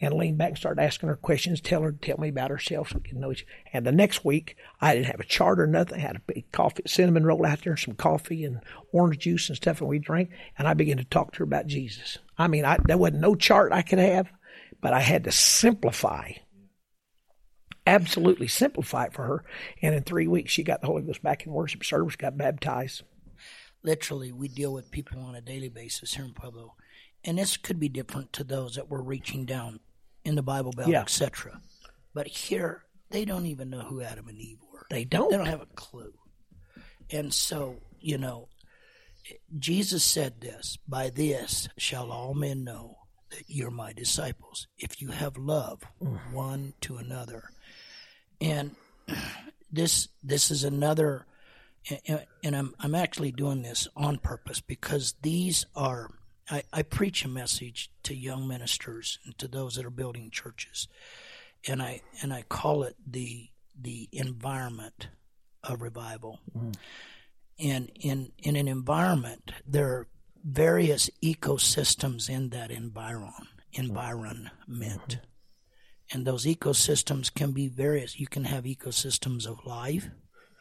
and 0.00 0.14
leaned 0.14 0.38
back 0.38 0.50
and 0.50 0.58
started 0.58 0.82
asking 0.82 1.08
her 1.08 1.16
questions, 1.16 1.60
tell 1.60 1.82
her 1.82 1.92
tell 1.92 2.18
me 2.18 2.28
about 2.28 2.50
herself 2.50 2.90
so 2.90 3.00
we 3.02 3.18
know 3.18 3.32
each. 3.32 3.46
And 3.72 3.86
the 3.86 3.92
next 3.92 4.24
week, 4.24 4.56
I 4.80 4.94
didn't 4.94 5.06
have 5.06 5.20
a 5.20 5.24
chart 5.24 5.58
or 5.58 5.66
nothing. 5.66 5.98
I 5.98 6.02
had 6.02 6.16
a 6.16 6.32
big 6.32 6.50
coffee, 6.52 6.82
cinnamon 6.86 7.24
roll 7.24 7.46
out 7.46 7.62
there, 7.64 7.76
some 7.76 7.94
coffee 7.94 8.44
and 8.44 8.60
orange 8.92 9.18
juice 9.18 9.48
and 9.48 9.56
stuff, 9.56 9.80
and 9.80 9.88
we 9.88 9.98
drank. 9.98 10.30
And 10.58 10.68
I 10.68 10.74
began 10.74 10.98
to 10.98 11.04
talk 11.04 11.32
to 11.32 11.38
her 11.38 11.44
about 11.44 11.66
Jesus. 11.66 12.18
I 12.36 12.48
mean, 12.48 12.64
I, 12.64 12.76
there 12.84 12.98
wasn't 12.98 13.20
no 13.20 13.34
chart 13.34 13.72
I 13.72 13.82
could 13.82 13.98
have, 13.98 14.30
but 14.82 14.92
I 14.92 15.00
had 15.00 15.24
to 15.24 15.32
simplify, 15.32 16.32
absolutely 17.86 18.48
simplify 18.48 19.04
it 19.04 19.14
for 19.14 19.24
her. 19.24 19.44
And 19.80 19.94
in 19.94 20.02
three 20.02 20.26
weeks, 20.26 20.52
she 20.52 20.62
got 20.62 20.82
the 20.82 20.88
Holy 20.88 21.02
Ghost 21.02 21.22
back 21.22 21.46
in 21.46 21.52
worship 21.52 21.84
service, 21.84 22.16
got 22.16 22.36
baptized. 22.36 23.02
Literally, 23.82 24.32
we 24.32 24.48
deal 24.48 24.74
with 24.74 24.90
people 24.90 25.20
on 25.20 25.34
a 25.34 25.40
daily 25.40 25.68
basis 25.70 26.14
here 26.14 26.24
in 26.24 26.34
Pueblo. 26.34 26.74
And 27.24 27.38
this 27.38 27.56
could 27.56 27.80
be 27.80 27.88
different 27.88 28.32
to 28.34 28.44
those 28.44 28.74
that 28.74 28.88
we're 28.88 29.00
reaching 29.00 29.46
down 29.46 29.80
in 30.26 30.34
the 30.34 30.42
Bible 30.42 30.72
Belt, 30.72 30.88
Yeah. 30.88 31.00
etc. 31.02 31.60
But 32.12 32.26
here, 32.26 32.84
they 33.10 33.24
don't 33.24 33.46
even 33.46 33.70
know 33.70 33.82
who 33.82 34.00
Adam 34.02 34.28
and 34.28 34.38
Eve 34.38 34.58
were. 34.72 34.86
They 34.90 35.04
don't. 35.04 35.30
They 35.30 35.36
don't 35.36 35.46
have 35.46 35.62
a 35.62 35.66
clue. 35.66 36.12
And 37.10 37.32
so, 37.32 37.76
you 38.00 38.18
know, 38.18 38.48
Jesus 39.58 40.02
said 40.04 40.40
this 40.40 40.76
By 40.88 41.10
this 41.10 41.68
shall 41.78 42.10
all 42.10 42.34
men 42.34 42.64
know 42.64 42.98
that 43.30 43.44
you're 43.46 43.70
my 43.70 43.92
disciples, 43.92 44.66
if 44.78 45.00
you 45.00 45.08
have 45.10 45.36
love 45.36 45.82
one 46.32 46.74
to 46.82 46.96
another. 46.96 47.50
And 48.40 48.74
this 49.70 50.08
this 50.22 50.50
is 50.50 50.64
another 50.64 51.26
and, 52.06 52.26
and 52.42 52.56
I'm 52.56 52.74
I'm 52.80 52.94
actually 52.94 53.32
doing 53.32 53.62
this 53.62 53.86
on 53.96 54.18
purpose 54.18 54.60
because 54.60 55.14
these 55.22 55.66
are 55.76 56.10
I, 56.50 56.62
I 56.72 56.82
preach 56.82 57.24
a 57.24 57.28
message 57.28 57.90
to 58.04 58.14
young 58.14 58.46
ministers 58.46 59.18
and 59.24 59.36
to 59.38 59.48
those 59.48 59.74
that 59.74 59.84
are 59.84 59.90
building 59.90 60.30
churches, 60.30 60.88
and 61.66 61.82
I 61.82 62.02
and 62.22 62.32
I 62.32 62.42
call 62.42 62.82
it 62.84 62.96
the 63.06 63.48
the 63.80 64.08
environment 64.12 65.08
of 65.64 65.82
revival. 65.82 66.40
Mm. 66.56 66.74
And 67.58 67.90
in 67.96 68.32
in 68.38 68.56
an 68.56 68.68
environment, 68.68 69.52
there 69.66 69.88
are 69.88 70.08
various 70.44 71.10
ecosystems 71.22 72.30
in 72.30 72.50
that 72.50 72.70
environ 72.70 73.32
environment, 73.72 74.50
mm-hmm. 74.70 75.20
and 76.12 76.26
those 76.26 76.44
ecosystems 76.46 77.32
can 77.32 77.52
be 77.52 77.66
various. 77.68 78.20
You 78.20 78.28
can 78.28 78.44
have 78.44 78.64
ecosystems 78.64 79.46
of 79.46 79.66
life. 79.66 80.08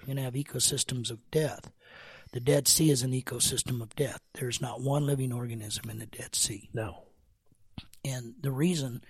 You 0.01 0.07
can 0.07 0.17
have 0.17 0.33
ecosystems 0.33 1.11
of 1.11 1.19
death. 1.31 1.71
The 2.35 2.41
Dead 2.41 2.67
Sea 2.67 2.89
is 2.89 3.01
an 3.01 3.13
ecosystem 3.13 3.81
of 3.81 3.95
death. 3.95 4.19
There's 4.33 4.59
not 4.59 4.81
one 4.81 5.05
living 5.05 5.31
organism 5.31 5.89
in 5.89 5.99
the 5.99 6.05
Dead 6.05 6.35
Sea. 6.35 6.69
No. 6.73 7.03
And 8.03 8.33
the 8.41 8.51
reason 8.51 9.05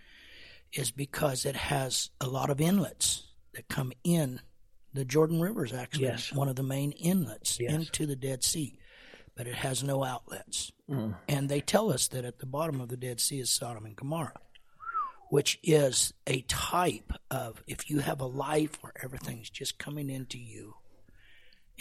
is 0.71 0.91
because 0.91 1.43
it 1.43 1.55
has 1.55 2.11
a 2.21 2.27
lot 2.27 2.51
of 2.51 2.61
inlets 2.61 3.23
that 3.55 3.67
come 3.67 3.93
in. 4.03 4.41
The 4.93 5.05
Jordan 5.05 5.41
River 5.41 5.65
is 5.65 5.73
actually 5.73 6.03
Yes. 6.03 6.31
one 6.33 6.49
of 6.49 6.55
the 6.55 6.61
main 6.61 6.91
inlets 6.91 7.59
Yes. 7.59 7.73
into 7.73 8.05
the 8.05 8.15
Dead 8.15 8.43
Sea, 8.43 8.77
but 9.35 9.47
it 9.47 9.55
has 9.55 9.81
no 9.81 10.03
outlets. 10.03 10.71
Mm. 10.87 11.17
And 11.27 11.49
they 11.49 11.61
tell 11.61 11.91
us 11.91 12.07
that 12.09 12.25
at 12.25 12.37
the 12.37 12.45
bottom 12.45 12.79
of 12.79 12.89
the 12.89 12.95
Dead 12.97 13.19
Sea 13.19 13.39
is 13.39 13.49
Sodom 13.49 13.87
and 13.87 13.95
Gomorrah, 13.95 14.39
which 15.31 15.57
is 15.63 16.13
a 16.27 16.41
type 16.43 17.11
of 17.31 17.63
if 17.65 17.89
you 17.89 18.01
have 18.01 18.21
a 18.21 18.27
life 18.27 18.77
where 18.83 18.93
everything's 19.01 19.49
just 19.49 19.79
coming 19.79 20.11
into 20.11 20.37
you 20.37 20.75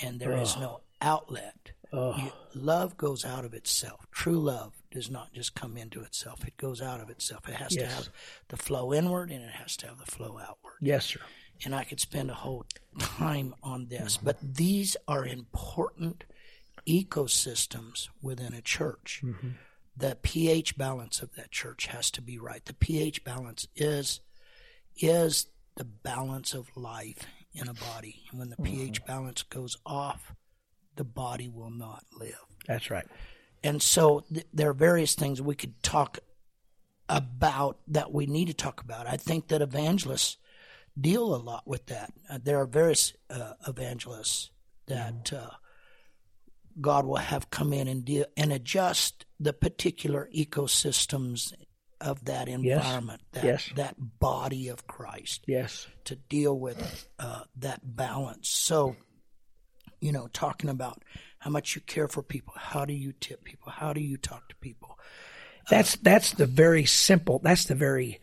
and 0.02 0.18
there 0.18 0.38
is 0.38 0.56
no 0.56 0.80
outlet. 1.04 1.73
You, 1.92 2.32
love 2.54 2.96
goes 2.96 3.25
out 3.25 3.44
of 3.44 3.54
itself. 3.54 4.04
True 4.11 4.40
love 4.40 4.73
does 4.90 5.08
not 5.08 5.32
just 5.32 5.54
come 5.54 5.76
into 5.76 6.00
itself; 6.00 6.44
it 6.44 6.56
goes 6.56 6.82
out 6.82 7.00
of 7.00 7.08
itself. 7.08 7.49
It 7.49 7.54
has 7.54 7.76
to 7.76 7.87
have 7.87 8.08
the 8.49 8.56
flow 8.56 8.92
inward, 8.92 9.30
and 9.30 9.44
it 9.44 9.52
has 9.52 9.76
to 9.78 9.87
have 9.87 9.99
the 9.99 10.11
flow 10.11 10.40
outward. 10.42 10.75
Yes, 10.80 11.06
sir. 11.06 11.20
And 11.64 11.73
I 11.73 11.84
could 11.84 12.00
spend 12.00 12.30
a 12.30 12.34
whole 12.34 12.66
time 12.99 13.54
on 13.62 13.87
this, 13.87 14.16
mm-hmm. 14.16 14.26
but 14.26 14.38
these 14.42 14.96
are 15.06 15.25
important 15.25 16.25
ecosystems 16.88 18.08
within 18.20 18.54
a 18.54 18.61
church. 18.61 19.20
Mm-hmm. 19.25 19.50
The 19.96 20.18
pH 20.20 20.76
balance 20.76 21.23
of 21.23 21.34
that 21.37 21.52
church 21.52 21.87
has 21.87 22.11
to 22.12 22.23
be 22.23 22.38
right. 22.38 22.64
The 22.64 22.75
pH 22.75 23.23
balance 23.25 23.68
is 23.76 24.20
is 24.96 25.46
the 25.76 25.84
balance 25.84 26.54
of 26.54 26.76
life 26.76 27.26
in 27.52 27.68
a 27.68 27.75
body. 27.75 28.23
And 28.30 28.38
when 28.38 28.50
the 28.50 28.56
mm-hmm. 28.56 28.75
pH 28.75 29.04
balance 29.04 29.42
goes 29.42 29.76
off, 29.87 30.34
the 30.96 31.04
body 31.04 31.48
will 31.48 31.70
not 31.70 32.04
live. 32.12 32.38
That's 32.66 32.90
right. 32.90 33.06
And 33.62 33.80
so 33.82 34.24
th- 34.32 34.46
there 34.52 34.70
are 34.70 34.74
various 34.74 35.14
things 35.14 35.40
we 35.40 35.54
could 35.54 35.82
talk 35.82 36.18
about 37.08 37.78
that 37.88 38.12
we 38.12 38.26
need 38.26 38.46
to 38.46 38.54
talk 38.54 38.80
about. 38.82 39.06
I 39.06 39.16
think 39.16 39.48
that 39.48 39.62
evangelists 39.62 40.36
deal 40.98 41.34
a 41.34 41.36
lot 41.36 41.66
with 41.66 41.86
that. 41.86 42.12
Uh, 42.30 42.38
there 42.42 42.58
are 42.60 42.66
various 42.66 43.12
uh, 43.30 43.54
evangelists 43.66 44.50
that 44.86 45.32
uh, 45.32 45.50
God 46.80 47.06
will 47.06 47.16
have 47.16 47.50
come 47.50 47.72
in 47.72 47.88
and 47.88 48.04
deal 48.04 48.26
and 48.36 48.52
adjust 48.52 49.24
the 49.40 49.52
particular 49.52 50.28
ecosystems 50.34 51.52
of 52.00 52.24
that 52.26 52.48
environment, 52.48 53.22
that 53.32 53.44
Yes. 53.44 53.70
that 53.76 53.94
body 53.98 54.68
of 54.68 54.86
Christ 54.86 55.44
Yes. 55.46 55.86
to 56.04 56.16
deal 56.16 56.58
with 56.58 57.08
uh, 57.18 57.44
that 57.56 57.80
balance. 57.96 58.48
So, 58.50 58.96
you 60.04 60.12
know, 60.12 60.28
talking 60.34 60.68
about 60.68 61.02
how 61.38 61.49
much 61.49 61.75
you 61.75 61.80
care 61.80 62.08
for 62.08 62.23
people, 62.23 62.52
how 62.54 62.84
do 62.84 62.92
you 62.92 63.12
tip 63.20 63.42
people, 63.42 63.73
how 63.73 63.94
do 63.94 64.02
you 64.02 64.18
talk 64.18 64.50
to 64.50 64.56
people? 64.56 64.99
That's 65.70 65.96
that's 65.96 66.32
the 66.32 66.44
very 66.44 66.84
simple. 66.84 67.40
That's 67.42 67.64
the 67.64 67.75
very 67.75 68.20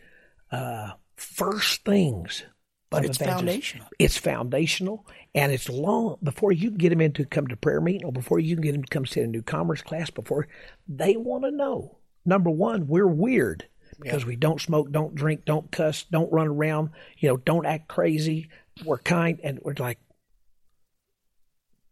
uh, 0.52 0.92
first 1.16 1.84
things. 1.84 2.44
But 2.88 3.04
it's 3.04 3.18
foundational. 3.18 3.88
It's 3.98 4.16
foundational, 4.16 5.06
and 5.34 5.50
it's 5.50 5.68
long 5.68 6.18
before 6.22 6.52
you 6.52 6.68
can 6.68 6.78
get 6.78 6.90
them 6.90 7.00
into 7.00 7.24
come 7.24 7.48
to 7.48 7.56
prayer 7.56 7.80
meeting, 7.80 8.04
or 8.04 8.12
before 8.12 8.38
you 8.38 8.54
can 8.54 8.62
get 8.62 8.72
them 8.72 8.84
to 8.84 8.90
come 8.90 9.04
sit 9.04 9.24
in 9.24 9.30
a 9.30 9.32
new 9.32 9.42
converts 9.42 9.82
class. 9.82 10.08
Before 10.08 10.46
they 10.86 11.16
want 11.16 11.42
to 11.42 11.50
know. 11.50 11.98
Number 12.24 12.50
one, 12.50 12.86
we're 12.86 13.08
weird 13.08 13.66
because 13.98 14.24
we 14.24 14.36
don't 14.36 14.60
smoke, 14.60 14.92
don't 14.92 15.16
drink, 15.16 15.44
don't 15.44 15.72
cuss, 15.72 16.04
don't 16.04 16.32
run 16.32 16.46
around. 16.46 16.90
You 17.18 17.30
know, 17.30 17.36
don't 17.38 17.66
act 17.66 17.88
crazy. 17.88 18.50
We're 18.84 18.98
kind, 18.98 19.40
and 19.42 19.58
we're 19.62 19.74
like, 19.78 19.98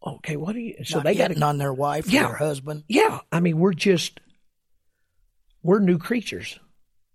okay, 0.05 0.37
what 0.37 0.57
are 0.57 0.61
you? 0.61 0.77
So 0.85 0.97
Not 0.99 1.05
they 1.05 1.15
got 1.15 1.29
hitting 1.29 1.43
on 1.43 1.59
their 1.59 1.73
wife 1.73 2.07
Yeah. 2.09 2.29
their 2.29 2.37
husband. 2.37 2.85
yeah, 2.89 3.21
I 3.33 3.41
mean, 3.41 3.59
we're 3.59 3.75
just 3.75 4.21
we're 5.63 5.81
new 5.81 5.99
creatures. 5.99 6.59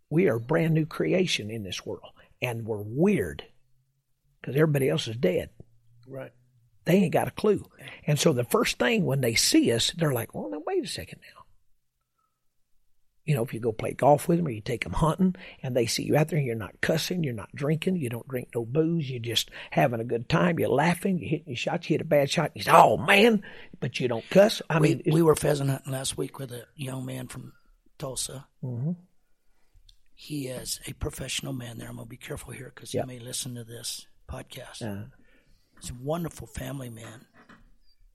We 0.09 0.27
are 0.29 0.37
brand 0.39 0.73
new 0.73 0.85
creation 0.85 1.49
in 1.49 1.63
this 1.63 1.85
world, 1.85 2.11
and 2.41 2.65
we're 2.65 2.81
weird 2.83 3.43
because 4.39 4.55
everybody 4.55 4.87
else 4.89 5.07
is 5.07 5.15
dead. 5.17 5.49
Right. 6.07 6.31
They 6.85 6.97
ain't 6.97 7.13
got 7.13 7.27
a 7.27 7.31
clue, 7.31 7.65
and 8.05 8.19
so 8.19 8.31
the 8.31 8.43
first 8.43 8.77
thing 8.77 9.05
when 9.05 9.21
they 9.21 9.33
see 9.33 9.71
us, 9.71 9.91
they're 9.97 10.13
like, 10.13 10.29
"Oh, 10.35 10.47
now 10.49 10.61
wait 10.67 10.83
a 10.83 10.87
second 10.87 11.19
now." 11.21 11.44
You 13.25 13.33
know, 13.35 13.43
if 13.43 13.53
you 13.55 13.59
go 13.59 13.71
play 13.71 13.91
golf 13.93 14.27
with 14.27 14.37
them 14.37 14.45
or 14.47 14.51
you 14.51 14.61
take 14.61 14.83
them 14.83 14.93
hunting 14.93 15.35
and 15.63 15.75
they 15.75 15.87
see 15.87 16.03
you 16.03 16.15
out 16.15 16.27
there 16.27 16.37
and 16.37 16.45
you're 16.45 16.55
not 16.55 16.79
cussing, 16.81 17.23
you're 17.23 17.33
not 17.33 17.49
drinking, 17.55 17.95
you 17.95 18.07
don't 18.07 18.27
drink 18.27 18.49
no 18.53 18.63
booze, 18.65 19.09
you're 19.09 19.19
just 19.19 19.49
having 19.71 19.99
a 19.99 20.03
good 20.03 20.29
time, 20.29 20.59
you're 20.59 20.69
laughing, 20.69 21.17
you're 21.17 21.29
hitting 21.29 21.47
your 21.47 21.55
shots, 21.55 21.89
you 21.89 21.95
hit 21.95 22.01
a 22.01 22.05
bad 22.05 22.29
shot, 22.29 22.51
you 22.53 22.61
say, 22.61 22.71
oh 22.71 22.97
man, 22.97 23.43
but 23.79 23.99
you 23.99 24.07
don't 24.07 24.29
cuss. 24.29 24.61
I 24.69 24.79
we, 24.79 24.95
mean, 24.95 25.03
we 25.11 25.21
were 25.23 25.35
pheasant 25.35 25.71
hunting 25.71 25.91
last 25.91 26.17
week 26.17 26.37
with 26.37 26.51
a 26.51 26.65
young 26.75 27.03
man 27.05 27.27
from 27.27 27.53
Tulsa. 27.97 28.45
Mhm. 28.63 28.95
He 30.13 30.47
is 30.47 30.79
a 30.87 30.93
professional 30.93 31.51
man 31.53 31.77
there. 31.77 31.89
I'm 31.89 31.95
going 31.95 32.05
to 32.05 32.09
be 32.09 32.17
careful 32.17 32.53
here 32.53 32.71
because 32.73 32.93
Yep. 32.93 33.09
he 33.09 33.17
may 33.17 33.19
listen 33.23 33.55
to 33.55 33.63
this 33.63 34.05
podcast. 34.29 34.81
Uh, 34.81 35.07
He's 35.81 35.89
a 35.89 35.93
wonderful 35.95 36.47
family 36.47 36.89
man. 36.89 37.25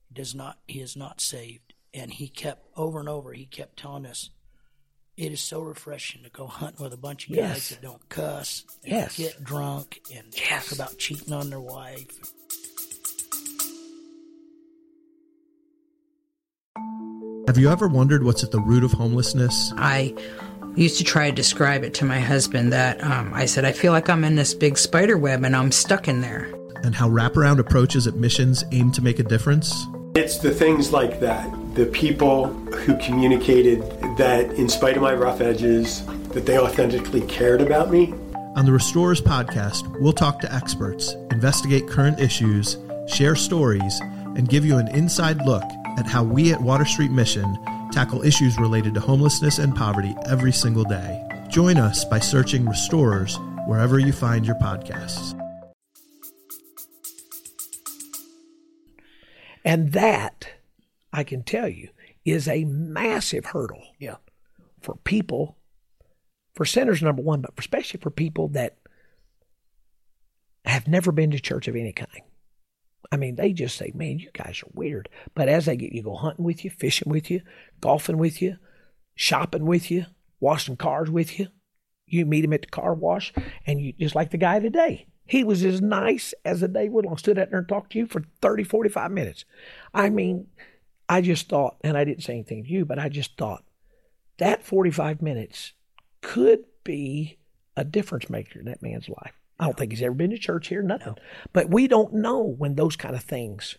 He 0.08 0.14
does 0.14 0.34
not. 0.34 0.60
He 0.66 0.80
is 0.80 0.96
not 0.96 1.20
saved, 1.20 1.74
and 1.92 2.10
he 2.12 2.28
kept 2.28 2.66
over 2.76 3.00
and 3.00 3.08
over. 3.08 3.32
He 3.34 3.44
kept 3.44 3.78
telling 3.78 4.06
us, 4.06 4.30
"It 5.16 5.32
is 5.32 5.40
so 5.40 5.60
refreshing 5.60 6.22
to 6.22 6.30
go 6.30 6.46
hunting 6.46 6.82
with 6.82 6.92
a 6.92 6.96
bunch 6.96 7.28
of 7.28 7.36
guys 7.36 7.42
Yes. 7.42 7.68
that 7.70 7.82
don't 7.82 8.08
cuss, 8.08 8.64
and 8.82 8.92
Yes. 8.92 9.16
get 9.16 9.44
drunk, 9.44 10.00
and 10.14 10.32
talk 10.34 10.72
about 10.72 10.98
cheating 10.98 11.32
on 11.32 11.50
their 11.50 11.60
wife." 11.60 12.06
Have 17.46 17.58
you 17.58 17.68
ever 17.68 17.88
wondered 17.88 18.22
what's 18.22 18.44
at 18.44 18.52
the 18.52 18.60
root 18.60 18.84
of 18.84 18.92
homelessness? 18.92 19.72
I 19.76 20.14
used 20.76 20.98
to 20.98 21.04
try 21.04 21.28
to 21.30 21.34
describe 21.34 21.82
it 21.82 21.94
to 21.94 22.04
my 22.04 22.20
husband 22.20 22.72
that 22.72 23.02
um, 23.02 23.32
I 23.34 23.46
said, 23.46 23.64
I 23.64 23.72
feel 23.72 23.92
like 23.92 24.08
I'm 24.08 24.22
in 24.22 24.36
this 24.36 24.54
big 24.54 24.78
spider 24.78 25.18
web 25.18 25.42
and 25.44 25.56
I'm 25.56 25.72
stuck 25.72 26.06
in 26.06 26.20
there. 26.20 26.48
And 26.84 26.94
how 26.94 27.08
wraparound 27.08 27.58
approaches 27.58 28.06
at 28.06 28.14
missions 28.14 28.62
aim 28.70 28.92
to 28.92 29.02
make 29.02 29.18
a 29.18 29.24
difference? 29.24 29.84
It's 30.12 30.38
the 30.38 30.50
things 30.50 30.92
like 30.92 31.20
that, 31.20 31.48
the 31.76 31.86
people 31.86 32.46
who 32.48 32.98
communicated 32.98 33.82
that 34.16 34.50
in 34.54 34.68
spite 34.68 34.96
of 34.96 35.02
my 35.02 35.14
rough 35.14 35.40
edges, 35.40 36.04
that 36.30 36.46
they 36.46 36.58
authentically 36.58 37.20
cared 37.22 37.60
about 37.60 37.92
me. 37.92 38.12
On 38.56 38.66
the 38.66 38.72
Restorers 38.72 39.20
podcast, 39.20 39.86
we'll 40.00 40.12
talk 40.12 40.40
to 40.40 40.52
experts, 40.52 41.14
investigate 41.30 41.88
current 41.88 42.18
issues, 42.18 42.76
share 43.06 43.36
stories, 43.36 44.00
and 44.00 44.48
give 44.48 44.64
you 44.64 44.78
an 44.78 44.88
inside 44.88 45.46
look 45.46 45.62
at 45.96 46.06
how 46.06 46.24
we 46.24 46.52
at 46.52 46.60
Water 46.60 46.84
Street 46.84 47.12
Mission 47.12 47.56
tackle 47.92 48.24
issues 48.24 48.58
related 48.58 48.94
to 48.94 49.00
homelessness 49.00 49.58
and 49.60 49.76
poverty 49.76 50.16
every 50.26 50.52
single 50.52 50.84
day. 50.84 51.24
Join 51.48 51.76
us 51.76 52.04
by 52.04 52.18
searching 52.18 52.66
Restorers 52.66 53.38
wherever 53.66 54.00
you 54.00 54.12
find 54.12 54.44
your 54.44 54.56
podcasts. 54.56 55.36
And 59.64 59.92
that, 59.92 60.48
I 61.12 61.24
can 61.24 61.42
tell 61.42 61.68
you, 61.68 61.88
is 62.24 62.46
a 62.48 62.64
massive 62.64 63.46
hurdle. 63.46 63.82
Yeah. 63.98 64.16
for 64.80 64.96
people, 64.96 65.58
for 66.54 66.64
sinners, 66.64 67.02
number 67.02 67.22
one, 67.22 67.40
but 67.40 67.52
especially 67.58 68.00
for 68.00 68.10
people 68.10 68.48
that 68.48 68.76
have 70.64 70.88
never 70.88 71.12
been 71.12 71.30
to 71.30 71.40
church 71.40 71.68
of 71.68 71.76
any 71.76 71.92
kind. 71.92 72.22
I 73.12 73.16
mean, 73.16 73.36
they 73.36 73.52
just 73.52 73.76
say, 73.76 73.92
man, 73.94 74.18
you 74.18 74.30
guys 74.32 74.62
are 74.62 74.70
weird. 74.72 75.08
But 75.34 75.48
as 75.48 75.66
they 75.66 75.76
get 75.76 75.92
you 75.92 76.02
go 76.02 76.14
hunting 76.16 76.44
with 76.44 76.64
you, 76.64 76.70
fishing 76.70 77.10
with 77.10 77.30
you, 77.30 77.40
golfing 77.80 78.18
with 78.18 78.40
you, 78.40 78.56
shopping 79.14 79.66
with 79.66 79.90
you, 79.90 80.06
washing 80.38 80.76
cars 80.76 81.10
with 81.10 81.38
you, 81.38 81.48
you 82.06 82.26
meet 82.26 82.44
him 82.44 82.52
at 82.52 82.62
the 82.62 82.68
car 82.68 82.94
wash, 82.94 83.32
and 83.66 83.80
you 83.80 83.92
just 83.92 84.14
like 84.14 84.30
the 84.30 84.38
guy 84.38 84.58
today. 84.60 85.06
He 85.30 85.44
was 85.44 85.64
as 85.64 85.80
nice 85.80 86.34
as 86.44 86.58
the 86.58 86.66
day 86.66 86.88
would 86.88 87.06
long. 87.06 87.16
Stood 87.16 87.38
out 87.38 87.50
there 87.50 87.60
and 87.60 87.68
talked 87.68 87.92
to 87.92 87.98
you 87.98 88.06
for 88.06 88.24
30, 88.42 88.64
45 88.64 89.12
minutes. 89.12 89.44
I 89.94 90.10
mean, 90.10 90.48
I 91.08 91.20
just 91.20 91.48
thought, 91.48 91.76
and 91.82 91.96
I 91.96 92.02
didn't 92.02 92.24
say 92.24 92.32
anything 92.32 92.64
to 92.64 92.68
you, 92.68 92.84
but 92.84 92.98
I 92.98 93.08
just 93.08 93.36
thought 93.36 93.62
that 94.38 94.64
45 94.64 95.22
minutes 95.22 95.74
could 96.20 96.64
be 96.82 97.38
a 97.76 97.84
difference 97.84 98.28
maker 98.28 98.58
in 98.58 98.64
that 98.64 98.82
man's 98.82 99.08
life. 99.08 99.34
I 99.60 99.66
don't 99.66 99.76
think 99.76 99.92
he's 99.92 100.02
ever 100.02 100.16
been 100.16 100.30
to 100.30 100.38
church 100.38 100.66
here, 100.66 100.82
nothing. 100.82 101.14
But 101.52 101.70
we 101.70 101.86
don't 101.86 102.14
know 102.14 102.42
when 102.42 102.74
those 102.74 102.96
kind 102.96 103.14
of 103.14 103.22
things 103.22 103.78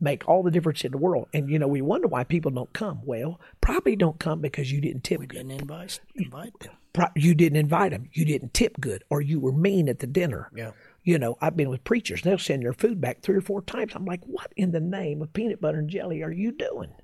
make 0.00 0.28
all 0.28 0.42
the 0.42 0.50
difference 0.50 0.84
in 0.84 0.92
the 0.92 0.98
world. 0.98 1.28
And, 1.32 1.48
you 1.48 1.58
know, 1.58 1.68
we 1.68 1.82
wonder 1.82 2.08
why 2.08 2.24
people 2.24 2.50
don't 2.50 2.72
come. 2.72 3.00
Well, 3.04 3.40
probably 3.60 3.96
don't 3.96 4.18
come 4.18 4.40
because 4.40 4.70
you 4.70 4.80
didn't 4.80 5.04
tip 5.04 5.20
We 5.20 5.26
didn't 5.26 5.52
invite 5.52 6.00
invite 6.14 6.58
them. 6.60 6.72
You 7.16 7.34
didn't 7.34 7.56
invite 7.56 7.90
them. 7.90 8.08
You 8.12 8.24
didn't 8.24 8.54
tip 8.54 8.78
good, 8.80 9.02
or 9.10 9.20
you 9.20 9.40
were 9.40 9.52
mean 9.52 9.88
at 9.88 9.98
the 9.98 10.06
dinner. 10.06 10.50
Yeah. 10.54 10.72
You 11.02 11.18
know, 11.18 11.36
I've 11.40 11.56
been 11.56 11.68
with 11.68 11.84
preachers. 11.84 12.22
They'll 12.22 12.38
send 12.38 12.62
their 12.62 12.72
food 12.72 13.00
back 13.00 13.20
three 13.20 13.36
or 13.36 13.40
four 13.40 13.62
times. 13.62 13.92
I'm 13.94 14.04
like, 14.04 14.22
what 14.24 14.52
in 14.56 14.70
the 14.70 14.80
name 14.80 15.20
of 15.20 15.32
peanut 15.32 15.60
butter 15.60 15.78
and 15.78 15.90
jelly 15.90 16.22
are 16.22 16.30
you 16.30 16.52
doing? 16.52 16.94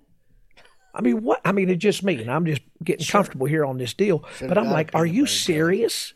I 0.94 1.03
mean, 1.03 1.22
what? 1.22 1.40
I 1.44 1.53
mean, 1.53 1.68
it's 1.68 1.83
just 1.83 2.03
me, 2.03 2.20
and 2.20 2.31
I'm 2.31 2.46
just 2.46 2.62
getting 2.83 3.07
comfortable 3.07 3.46
here 3.46 3.64
on 3.64 3.79
this 3.79 3.94
deal. 3.94 4.24
but 4.40 4.59
I'm 4.59 4.70
like, 4.70 4.90
are 4.94 5.07
you 5.07 5.26
serious? 5.26 6.14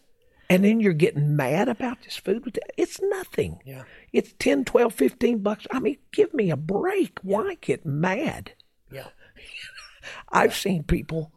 And 0.51 0.65
then 0.65 0.81
you're 0.81 0.93
getting 0.93 1.37
mad 1.37 1.69
about 1.69 2.03
this 2.03 2.17
food? 2.17 2.59
It's 2.77 3.01
nothing. 3.01 3.61
Yeah. 3.65 3.85
It's 4.13 4.35
10, 4.39 4.65
12, 4.65 4.93
15 4.93 5.39
bucks. 5.39 5.67
I 5.71 5.81
mean, 5.81 5.97
give 6.13 6.35
me 6.35 6.51
a 6.51 6.57
break. 6.57 7.19
Why 7.23 7.57
get 7.61 7.85
mad? 7.87 8.53
Yeah. 8.91 9.09
I've 10.31 10.55
seen 10.55 10.83
people 10.83 11.33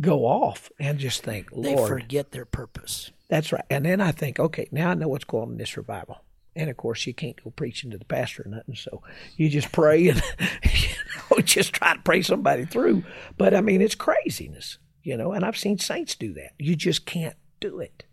go 0.00 0.24
off 0.24 0.70
and 0.78 0.98
just 0.98 1.22
think, 1.22 1.50
They 1.50 1.76
Lord, 1.76 1.88
forget 1.88 2.30
their 2.32 2.44
purpose. 2.46 3.10
that's 3.28 3.52
right. 3.52 3.64
And 3.70 3.84
then 3.84 4.00
I 4.00 4.10
think, 4.12 4.40
okay, 4.40 4.68
now 4.72 4.90
I 4.90 4.94
know 4.94 5.08
what's 5.08 5.24
going 5.24 5.44
on 5.44 5.52
in 5.52 5.58
this 5.58 5.76
revival. 5.76 6.20
And 6.56 6.70
of 6.70 6.76
course, 6.76 7.06
you 7.06 7.12
can't 7.14 7.42
go 7.42 7.50
preaching 7.50 7.90
to 7.90 7.98
the 7.98 8.04
pastor 8.04 8.44
or 8.46 8.50
nothing. 8.50 8.76
So 8.76 9.02
you 9.36 9.48
just 9.48 9.72
pray 9.72 10.08
and 10.08 10.22
you 10.64 10.88
know, 11.30 11.38
just 11.42 11.72
try 11.74 11.94
to 11.94 12.00
pray 12.02 12.22
somebody 12.22 12.64
through. 12.64 13.02
But 13.36 13.54
I 13.54 13.60
mean, 13.60 13.80
it's 13.82 13.96
craziness, 13.96 14.78
you 15.02 15.16
know. 15.16 15.32
And 15.32 15.44
I've 15.44 15.58
seen 15.58 15.78
saints 15.78 16.14
do 16.14 16.32
that. 16.34 16.52
You 16.58 16.76
just 16.76 17.06
can't 17.06 17.34
do 17.60 17.80
it, 17.80 18.04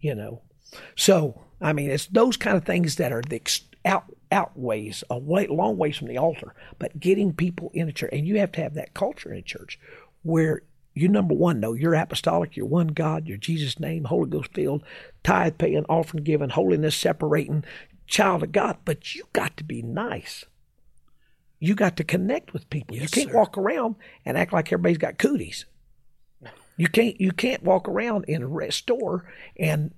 you 0.00 0.14
know. 0.14 0.42
So 0.96 1.42
I 1.60 1.72
mean, 1.72 1.90
it's 1.90 2.06
those 2.06 2.36
kind 2.36 2.56
of 2.56 2.64
things 2.64 2.96
that 2.96 3.12
are 3.12 3.22
the 3.22 3.36
ex- 3.36 3.62
out 3.84 4.04
outweighs 4.30 5.02
a 5.08 5.18
way, 5.18 5.46
long 5.46 5.78
ways 5.78 5.96
from 5.96 6.08
the 6.08 6.18
altar. 6.18 6.54
But 6.78 7.00
getting 7.00 7.32
people 7.32 7.70
in 7.72 7.88
a 7.88 7.92
church, 7.92 8.10
and 8.12 8.26
you 8.26 8.38
have 8.38 8.52
to 8.52 8.62
have 8.62 8.74
that 8.74 8.94
culture 8.94 9.32
in 9.32 9.38
a 9.38 9.42
church 9.42 9.78
where 10.22 10.62
you 10.94 11.08
number 11.08 11.34
one 11.34 11.60
know 11.60 11.72
you're 11.72 11.94
apostolic, 11.94 12.56
you're 12.56 12.66
one 12.66 12.88
God, 12.88 13.26
you're 13.26 13.38
Jesus' 13.38 13.80
name, 13.80 14.04
Holy 14.04 14.28
Ghost 14.28 14.52
filled, 14.52 14.82
tithe 15.22 15.58
paying, 15.58 15.86
offering 15.88 16.24
giving, 16.24 16.50
holiness 16.50 16.96
separating, 16.96 17.64
child 18.06 18.42
of 18.42 18.52
God. 18.52 18.78
But 18.84 19.14
you 19.14 19.24
got 19.32 19.56
to 19.56 19.64
be 19.64 19.82
nice. 19.82 20.44
You 21.60 21.74
got 21.74 21.96
to 21.96 22.04
connect 22.04 22.52
with 22.52 22.70
people. 22.70 22.96
you 22.96 23.08
can't 23.08 23.30
sir. 23.30 23.36
walk 23.36 23.58
around 23.58 23.96
and 24.24 24.36
act 24.36 24.52
like 24.52 24.72
everybody's 24.72 24.98
got 24.98 25.18
cooties. 25.18 25.64
You 26.78 26.88
can't. 26.88 27.20
You 27.20 27.32
can't 27.32 27.62
walk 27.62 27.88
around 27.88 28.24
in 28.26 28.42
a 28.42 28.46
re- 28.46 28.70
store 28.70 29.30
and 29.58 29.92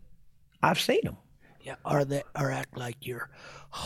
I've 0.63 0.81
seen 0.81 1.01
them 1.05 1.17
Yeah. 1.63 1.77
Or 1.85 2.05
that 2.05 2.25
or 2.37 2.51
act 2.51 2.77
like 2.77 3.07
you're 3.07 3.31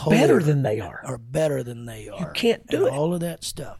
better 0.09 0.41
than 0.41 0.63
they 0.63 0.79
are. 0.79 1.01
or 1.05 1.17
better 1.17 1.61
than 1.61 1.85
they 1.85 2.07
are. 2.09 2.19
You 2.19 2.27
can't 2.33 2.65
do 2.67 2.77
and 2.77 2.87
it. 2.87 2.93
All 2.93 3.13
of 3.13 3.19
that 3.19 3.43
stuff. 3.43 3.79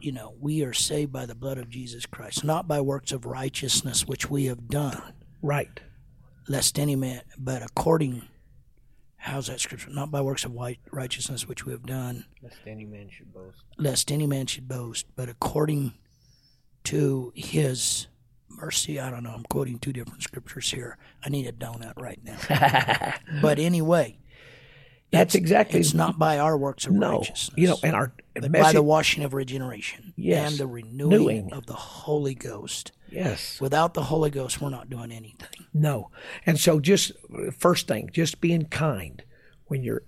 You 0.00 0.10
know, 0.12 0.34
we 0.40 0.62
are 0.64 0.72
saved 0.72 1.12
by 1.12 1.26
the 1.26 1.34
blood 1.36 1.58
of 1.58 1.70
Jesus 1.70 2.06
Christ, 2.06 2.42
not 2.44 2.66
by 2.66 2.80
works 2.80 3.12
of 3.12 3.24
righteousness 3.24 4.04
which 4.06 4.28
we 4.28 4.46
have 4.46 4.66
done, 4.68 5.00
Right. 5.40 5.78
lest 6.48 6.76
any 6.78 6.96
man, 6.96 7.22
but 7.38 7.62
according. 7.62 8.22
How's 9.16 9.46
that 9.46 9.60
scripture? 9.60 9.90
Not 9.90 10.10
by 10.10 10.20
works 10.20 10.44
of 10.44 10.50
white 10.50 10.80
righteousness 10.90 11.46
which 11.46 11.64
we 11.64 11.70
have 11.70 11.86
done, 11.86 12.24
Lest 12.42 12.56
any 12.66 12.84
man 12.84 13.08
should 13.10 13.32
boast. 13.32 13.62
lest 13.78 14.10
any 14.10 14.26
man 14.26 14.46
should 14.46 14.66
boast, 14.66 15.06
but 15.14 15.28
according 15.28 15.92
to 16.84 17.32
his 17.34 18.06
mercy. 18.48 18.98
I 19.00 19.10
don't 19.10 19.22
know. 19.24 19.30
I'm 19.30 19.44
quoting 19.44 19.78
two 19.78 19.92
different 19.92 20.22
scriptures 20.22 20.70
here. 20.70 20.96
I 21.24 21.28
need 21.30 21.46
a 21.46 21.52
donut 21.52 22.00
right 22.00 22.20
now. 22.22 23.14
but 23.42 23.58
anyway, 23.58 24.18
That's 25.10 25.34
exactly 25.34 25.80
it's 25.80 25.94
not 25.94 26.18
by 26.18 26.38
our 26.38 26.56
works 26.56 26.86
of 26.86 26.92
no. 26.92 27.18
righteousness. 27.18 27.50
You 27.56 27.68
know, 27.68 27.78
and 27.82 27.94
our 27.94 28.12
but 28.34 28.50
by 28.52 28.72
the 28.72 28.82
washing 28.82 29.24
of 29.24 29.34
regeneration 29.34 30.14
Yes. 30.16 30.50
and 30.52 30.58
the 30.60 30.66
renewing 30.66 31.10
Renewing. 31.10 31.52
of 31.52 31.66
the 31.66 31.74
Holy 31.74 32.34
Ghost. 32.34 32.92
yes. 33.10 33.60
Without 33.60 33.94
the 33.94 34.04
Holy 34.04 34.30
Ghost, 34.30 34.60
we're 34.60 34.70
not 34.70 34.88
doing 34.88 35.12
anything. 35.12 35.66
No. 35.74 36.10
And 36.46 36.58
so 36.58 36.80
just 36.80 37.12
first 37.58 37.88
thing, 37.88 38.08
just 38.12 38.40
being 38.40 38.64
kind 38.66 39.22
when 39.66 39.82
you're, 39.82 40.02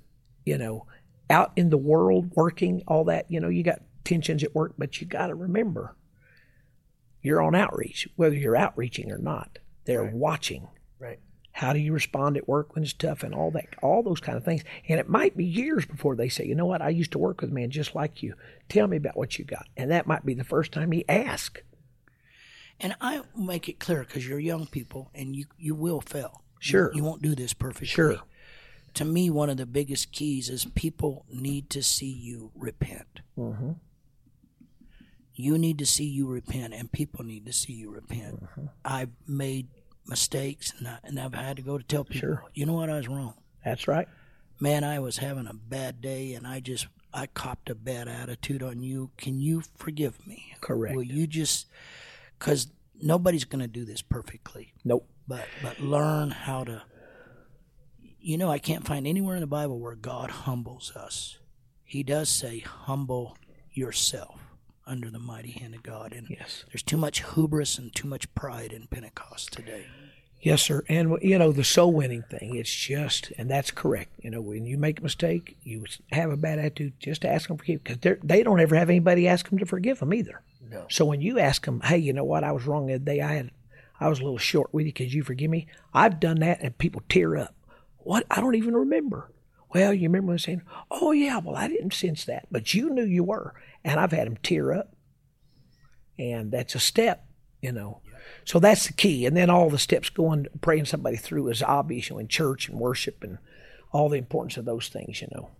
you 0.46 0.56
know, 0.58 0.86
out 1.30 1.52
in 1.56 1.70
the 1.70 1.78
world 1.78 2.30
working, 2.34 2.82
all 2.86 3.04
that, 3.04 3.30
you 3.30 3.40
know, 3.40 3.48
you 3.48 3.62
got 3.62 3.80
tensions 4.04 4.42
at 4.44 4.54
work, 4.54 4.74
but 4.78 5.00
you 5.00 5.06
got 5.06 5.26
to 5.28 5.34
remember 5.34 5.96
you're 7.24 7.42
on 7.42 7.56
outreach, 7.56 8.06
whether 8.14 8.36
you're 8.36 8.56
outreaching 8.56 9.10
or 9.10 9.18
not. 9.18 9.58
They're 9.86 10.04
watching. 10.04 10.68
Right. 11.00 11.18
How 11.52 11.72
do 11.72 11.78
you 11.78 11.92
respond 11.92 12.36
at 12.36 12.48
work 12.48 12.74
when 12.74 12.84
it's 12.84 12.92
tough 12.92 13.22
and 13.22 13.34
all 13.34 13.50
that, 13.52 13.66
all 13.82 14.02
those 14.02 14.20
kind 14.20 14.36
of 14.36 14.44
things. 14.44 14.62
And 14.88 14.98
it 15.00 15.08
might 15.08 15.36
be 15.36 15.44
years 15.44 15.84
before 15.86 16.16
they 16.16 16.28
say, 16.28 16.44
you 16.46 16.54
know 16.54 16.66
what, 16.66 16.82
I 16.82 16.88
used 16.90 17.12
to 17.12 17.18
work 17.18 17.40
with 17.40 17.50
a 17.50 17.54
man 17.54 17.70
just 17.70 17.94
like 17.94 18.22
you. 18.22 18.34
Tell 18.68 18.86
me 18.86 18.96
about 18.96 19.16
what 19.16 19.38
you 19.38 19.44
got. 19.44 19.66
And 19.76 19.90
that 19.90 20.06
might 20.06 20.24
be 20.26 20.34
the 20.34 20.44
first 20.44 20.72
time 20.72 20.90
he 20.92 21.08
asks. 21.08 21.60
And 22.80 22.96
I 23.00 23.22
make 23.36 23.68
it 23.68 23.78
clear 23.78 24.00
because 24.00 24.26
you're 24.26 24.40
young 24.40 24.66
people 24.66 25.10
and 25.14 25.34
you, 25.36 25.46
you 25.58 25.74
will 25.74 26.00
fail. 26.00 26.42
You- 26.42 26.50
Sure. 26.60 26.90
You, 26.94 27.04
won't 27.04 27.20
do 27.22 27.34
this 27.34 27.52
perfectly. 27.52 27.86
Sure. 27.88 28.16
To 28.94 29.04
me, 29.04 29.28
one 29.28 29.50
of 29.50 29.56
the 29.58 29.66
biggest 29.66 30.12
keys 30.12 30.48
is 30.48 30.64
people 30.74 31.24
need 31.30 31.68
to 31.70 31.82
see 31.82 32.10
you 32.10 32.52
repent. 32.54 33.20
Mm-hmm. 33.38 33.72
You 35.34 35.58
need 35.58 35.78
to 35.78 35.86
see 35.86 36.04
you 36.04 36.26
repent, 36.26 36.74
and 36.74 36.90
people 36.90 37.24
need 37.24 37.46
to 37.46 37.52
see 37.52 37.72
you 37.72 37.90
repent. 37.90 38.44
Mm-hmm. 38.44 38.66
I've 38.84 39.10
made 39.26 39.68
mistakes, 40.06 40.72
and, 40.78 40.86
I, 40.86 40.98
and 41.02 41.18
I've 41.18 41.34
had 41.34 41.56
to 41.56 41.62
go 41.62 41.76
to 41.76 41.84
tell 41.84 42.04
people, 42.04 42.20
Sure. 42.28 42.44
you 42.54 42.66
know 42.66 42.74
what, 42.74 42.90
I 42.90 42.96
was 42.96 43.08
wrong. 43.08 43.34
That's 43.64 43.88
right. 43.88 44.06
Man, 44.60 44.84
I 44.84 45.00
was 45.00 45.18
having 45.18 45.46
a 45.48 45.54
bad 45.54 46.00
day, 46.00 46.34
and 46.34 46.46
I 46.46 46.60
just 46.60 46.86
I 47.12 47.26
copped 47.26 47.68
a 47.70 47.74
bad 47.74 48.06
attitude 48.08 48.62
on 48.62 48.82
you. 48.82 49.10
Can 49.16 49.40
you 49.40 49.62
forgive 49.76 50.24
me? 50.26 50.54
Correct. 50.60 50.94
Will 50.94 51.02
you 51.02 51.26
just 51.26 51.66
because 52.38 52.68
nobody's 53.00 53.44
going 53.44 53.62
to 53.62 53.68
do 53.68 53.84
this 53.84 54.02
perfectly, 54.02 54.72
Nope. 54.84 55.08
but 55.26 55.46
but 55.62 55.80
learn 55.80 56.30
how 56.30 56.64
to. 56.64 56.82
You 58.20 58.38
know, 58.38 58.50
I 58.50 58.58
can't 58.58 58.86
find 58.86 59.06
anywhere 59.06 59.34
in 59.36 59.40
the 59.42 59.46
Bible 59.46 59.78
where 59.80 59.96
God 59.96 60.30
humbles 60.30 60.92
us. 60.96 61.38
He 61.84 62.02
does 62.02 62.28
say, 62.28 62.60
"Humble 62.60 63.36
yourself 63.72 64.40
under 64.86 65.10
the 65.10 65.18
mighty 65.18 65.52
hand 65.52 65.74
of 65.74 65.82
God." 65.82 66.12
And 66.12 66.28
Yes. 66.30 66.64
there's 66.72 66.82
too 66.82 66.96
much 66.96 67.24
hubris 67.34 67.78
and 67.78 67.94
too 67.94 68.08
much 68.08 68.32
pride 68.34 68.72
in 68.72 68.86
Pentecost 68.86 69.52
today. 69.52 69.86
Yes, 70.40 70.60
sir. 70.60 70.84
And 70.90 71.16
you 71.22 71.38
know 71.38 71.52
the 71.52 71.64
soul 71.64 71.92
winning 71.92 72.22
thing. 72.30 72.54
It's 72.54 72.74
just, 72.74 73.32
and 73.38 73.50
that's 73.50 73.70
correct. 73.70 74.10
You 74.22 74.30
know, 74.30 74.42
when 74.42 74.66
you 74.66 74.76
make 74.76 75.00
a 75.00 75.02
mistake, 75.02 75.56
you 75.62 75.86
have 76.12 76.30
a 76.30 76.36
bad 76.36 76.58
attitude. 76.58 76.92
Just 77.00 77.24
ask 77.24 77.48
them 77.48 77.56
to 77.56 77.62
forgive 77.62 77.82
because 77.82 78.18
they 78.22 78.42
don't 78.42 78.60
ever 78.60 78.76
have 78.76 78.90
anybody 78.90 79.26
ask 79.26 79.48
them 79.48 79.58
to 79.58 79.64
forgive 79.64 80.00
them 80.00 80.12
either. 80.12 80.42
No. 80.70 80.84
So 80.90 81.06
when 81.06 81.22
you 81.22 81.38
ask 81.38 81.64
them, 81.64 81.80
hey, 81.80 81.96
you 81.96 82.12
know 82.12 82.24
what, 82.24 82.44
I 82.44 82.52
was 82.52 82.66
wrong 82.66 82.88
that 82.88 83.06
day. 83.06 83.22
I 83.22 83.32
had, 83.34 83.50
I 83.98 84.08
was 84.08 84.20
a 84.20 84.22
little 84.24 84.36
short 84.38 84.74
with 84.74 84.84
you. 84.84 84.92
Could 84.92 85.14
you 85.14 85.22
forgive 85.22 85.50
me? 85.50 85.66
I've 85.94 86.20
done 86.20 86.40
that, 86.40 86.60
and 86.60 86.76
people 86.76 87.02
tear 87.08 87.36
up. 87.38 87.54
What? 87.98 88.26
I 88.30 88.42
don't 88.42 88.54
even 88.54 88.74
remember. 88.76 89.30
Well, 89.74 89.92
you 89.92 90.08
remember 90.08 90.28
when 90.28 90.38
saying, 90.38 90.62
"Oh 90.90 91.10
yeah, 91.12 91.38
well 91.38 91.56
I 91.56 91.66
didn't 91.68 91.94
sense 91.94 92.24
that, 92.26 92.46
but 92.50 92.72
you 92.74 92.90
knew 92.90 93.04
you 93.04 93.24
were," 93.24 93.54
and 93.84 93.98
I've 93.98 94.12
had 94.12 94.26
them 94.26 94.38
tear 94.42 94.72
up, 94.72 94.94
and 96.18 96.52
that's 96.52 96.76
a 96.76 96.80
step, 96.80 97.26
you 97.60 97.72
know. 97.72 98.00
So 98.44 98.58
that's 98.58 98.86
the 98.86 98.92
key. 98.92 99.26
And 99.26 99.36
then 99.36 99.50
all 99.50 99.68
the 99.68 99.78
steps 99.78 100.08
going, 100.10 100.46
praying 100.60 100.86
somebody 100.86 101.16
through 101.16 101.48
is 101.48 101.62
obvious, 101.62 102.08
you 102.08 102.14
know, 102.14 102.20
in 102.20 102.28
church 102.28 102.68
and 102.68 102.78
worship 102.78 103.22
and 103.22 103.38
all 103.92 104.08
the 104.08 104.16
importance 104.18 104.56
of 104.56 104.64
those 104.64 104.88
things, 104.88 105.20
you 105.20 105.28
know. 105.34 105.50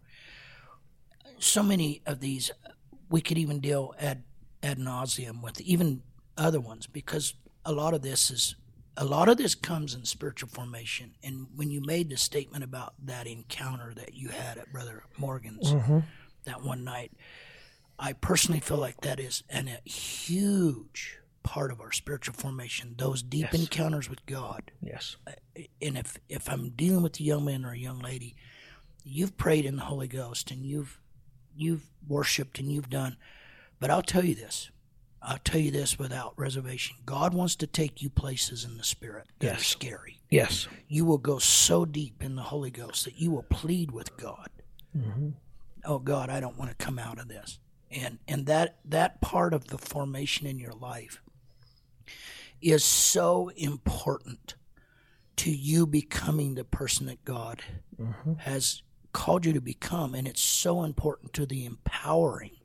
so 1.38 1.62
many 1.62 2.00
of 2.06 2.20
these 2.20 2.50
we 3.10 3.20
could 3.20 3.38
even 3.38 3.60
deal 3.60 3.94
ad 3.98 4.24
ad 4.62 4.78
nauseum 4.78 5.42
with 5.42 5.60
even 5.60 6.02
other 6.38 6.60
ones 6.60 6.86
because 6.86 7.34
a 7.64 7.72
lot 7.72 7.94
of 7.94 8.02
this 8.02 8.30
is 8.30 8.56
a 8.96 9.04
lot 9.04 9.28
of 9.28 9.36
this 9.36 9.54
comes 9.54 9.94
in 9.94 10.04
spiritual 10.04 10.48
formation 10.48 11.14
and 11.22 11.48
when 11.54 11.70
you 11.70 11.80
made 11.80 12.10
the 12.10 12.16
statement 12.16 12.62
about 12.62 12.94
that 13.02 13.26
encounter 13.26 13.92
that 13.94 14.14
you 14.14 14.28
had 14.28 14.58
at 14.58 14.72
brother 14.72 15.02
morgan's 15.16 15.72
mm-hmm. 15.72 15.98
that 16.44 16.62
one 16.62 16.84
night 16.84 17.12
i 17.98 18.12
personally 18.12 18.60
feel 18.60 18.78
like 18.78 19.00
that 19.00 19.18
is 19.18 19.42
an, 19.50 19.68
a 19.68 19.88
huge 19.88 21.18
part 21.42 21.70
of 21.70 21.80
our 21.80 21.92
spiritual 21.92 22.34
formation 22.34 22.94
those 22.98 23.22
deep 23.22 23.52
encounters 23.52 24.08
with 24.08 24.24
god 24.26 24.70
Yes. 24.80 25.16
and 25.80 25.98
if 25.98 26.18
if 26.28 26.48
I'm 26.48 26.70
dealing 26.70 27.02
with 27.02 27.18
a 27.20 27.22
young 27.22 27.44
man 27.44 27.64
or 27.64 27.72
a 27.72 27.78
young 27.78 28.00
lady, 28.00 28.36
you've 29.02 29.36
prayed 29.36 29.64
in 29.64 29.76
the 29.76 29.82
Holy 29.82 30.08
Ghost 30.08 30.50
and 30.50 30.64
you've 30.64 31.00
you've 31.56 31.86
worshipped 32.06 32.58
and 32.58 32.70
you've 32.70 32.90
done. 32.90 33.16
But 33.80 33.90
I'll 33.90 34.02
tell 34.02 34.24
you 34.24 34.34
this. 34.34 34.70
I'll 35.24 35.38
tell 35.38 35.60
you 35.60 35.70
this 35.70 35.98
without 35.98 36.34
reservation. 36.36 36.96
God 37.06 37.34
wants 37.34 37.56
to 37.56 37.66
take 37.66 38.02
you 38.02 38.10
places 38.10 38.64
in 38.64 38.76
the 38.76 38.84
spirit 38.84 39.26
that 39.38 39.46
are 39.48 39.54
Yes. 39.54 39.66
scary. 39.66 40.20
Yes. 40.30 40.68
You 40.88 41.04
will 41.04 41.18
go 41.18 41.38
so 41.38 41.84
deep 41.84 42.22
in 42.22 42.36
the 42.36 42.42
Holy 42.42 42.70
Ghost 42.70 43.04
that 43.04 43.18
you 43.18 43.30
will 43.30 43.44
plead 43.44 43.90
with 43.90 44.16
God. 44.16 44.50
Mm-hmm. 44.96 45.30
Oh 45.84 45.98
God, 45.98 46.30
I 46.30 46.40
don't 46.40 46.58
want 46.58 46.70
to 46.70 46.84
come 46.84 46.98
out 46.98 47.18
of 47.18 47.28
this. 47.28 47.58
And 47.90 48.18
and 48.26 48.46
that 48.46 48.78
that 48.84 49.20
part 49.20 49.54
of 49.54 49.68
the 49.68 49.78
formation 49.78 50.46
in 50.46 50.58
your 50.58 50.72
life 50.72 51.20
is 52.60 52.84
so 52.84 53.50
important 53.56 54.54
to 55.36 55.50
you 55.50 55.86
becoming 55.86 56.54
the 56.54 56.64
person 56.64 57.06
that 57.06 57.24
God 57.24 57.62
mm-hmm. 58.00 58.34
has 58.34 58.82
called 59.12 59.46
you 59.46 59.52
to 59.52 59.60
become. 59.60 60.14
And 60.14 60.26
it's 60.26 60.42
so 60.42 60.82
important 60.82 61.32
to 61.34 61.46
the 61.46 61.64
empowering 61.64 62.56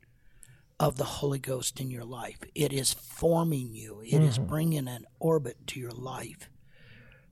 of 0.80 0.96
the 0.96 1.04
Holy 1.04 1.38
Ghost 1.38 1.78
in 1.78 1.90
your 1.90 2.04
life. 2.04 2.38
It 2.54 2.72
is 2.72 2.94
forming 2.94 3.74
you, 3.74 4.00
It 4.00 4.22
is 4.22 4.38
mm-hmm. 4.38 4.48
bringing 4.48 4.88
an 4.88 5.04
orbit 5.20 5.58
to 5.68 5.78
your 5.78 5.90
life 5.92 6.48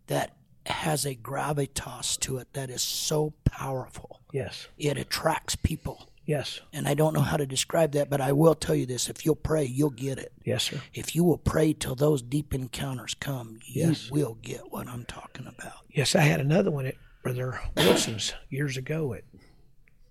that 0.06 0.37
has 0.66 1.06
a 1.06 1.14
gravitas 1.14 2.20
to 2.20 2.37
it 2.37 2.52
that 2.52 2.68
is 2.68 2.82
so 2.82 3.32
powerful. 3.46 4.20
Yes. 4.34 4.68
It 4.76 4.98
attracts 4.98 5.56
people. 5.56 6.11
Yes. 6.26 6.61
And 6.74 6.87
I 6.87 6.92
don't 6.92 7.14
know 7.14 7.22
how 7.22 7.38
to 7.38 7.46
describe 7.46 7.92
that, 7.92 8.11
but 8.11 8.20
I 8.20 8.32
will 8.32 8.54
tell 8.54 8.74
you 8.74 8.84
this 8.84 9.08
if 9.08 9.24
you'll 9.24 9.34
pray, 9.34 9.64
you'll 9.64 9.88
get 9.88 10.18
it. 10.18 10.30
Yes, 10.44 10.64
sir. 10.64 10.82
If 10.92 11.16
you 11.16 11.24
will 11.24 11.38
pray 11.38 11.72
till 11.72 11.94
those 11.94 12.20
deep 12.20 12.52
encounters 12.52 13.14
come, 13.14 13.61
Yes. 13.66 14.08
you 14.08 14.12
will 14.12 14.34
get 14.42 14.70
what 14.70 14.88
I'm 14.88 15.06
talking 15.06 15.46
about. 15.46 15.87
Yes, 15.88 16.14
I 16.14 16.20
had 16.20 16.40
another 16.40 16.70
one 16.70 16.84
at 16.84 16.96
Brother 17.22 17.58
Wilson's 17.78 18.34
years 18.50 18.76
ago. 18.76 19.14
At 19.14 19.24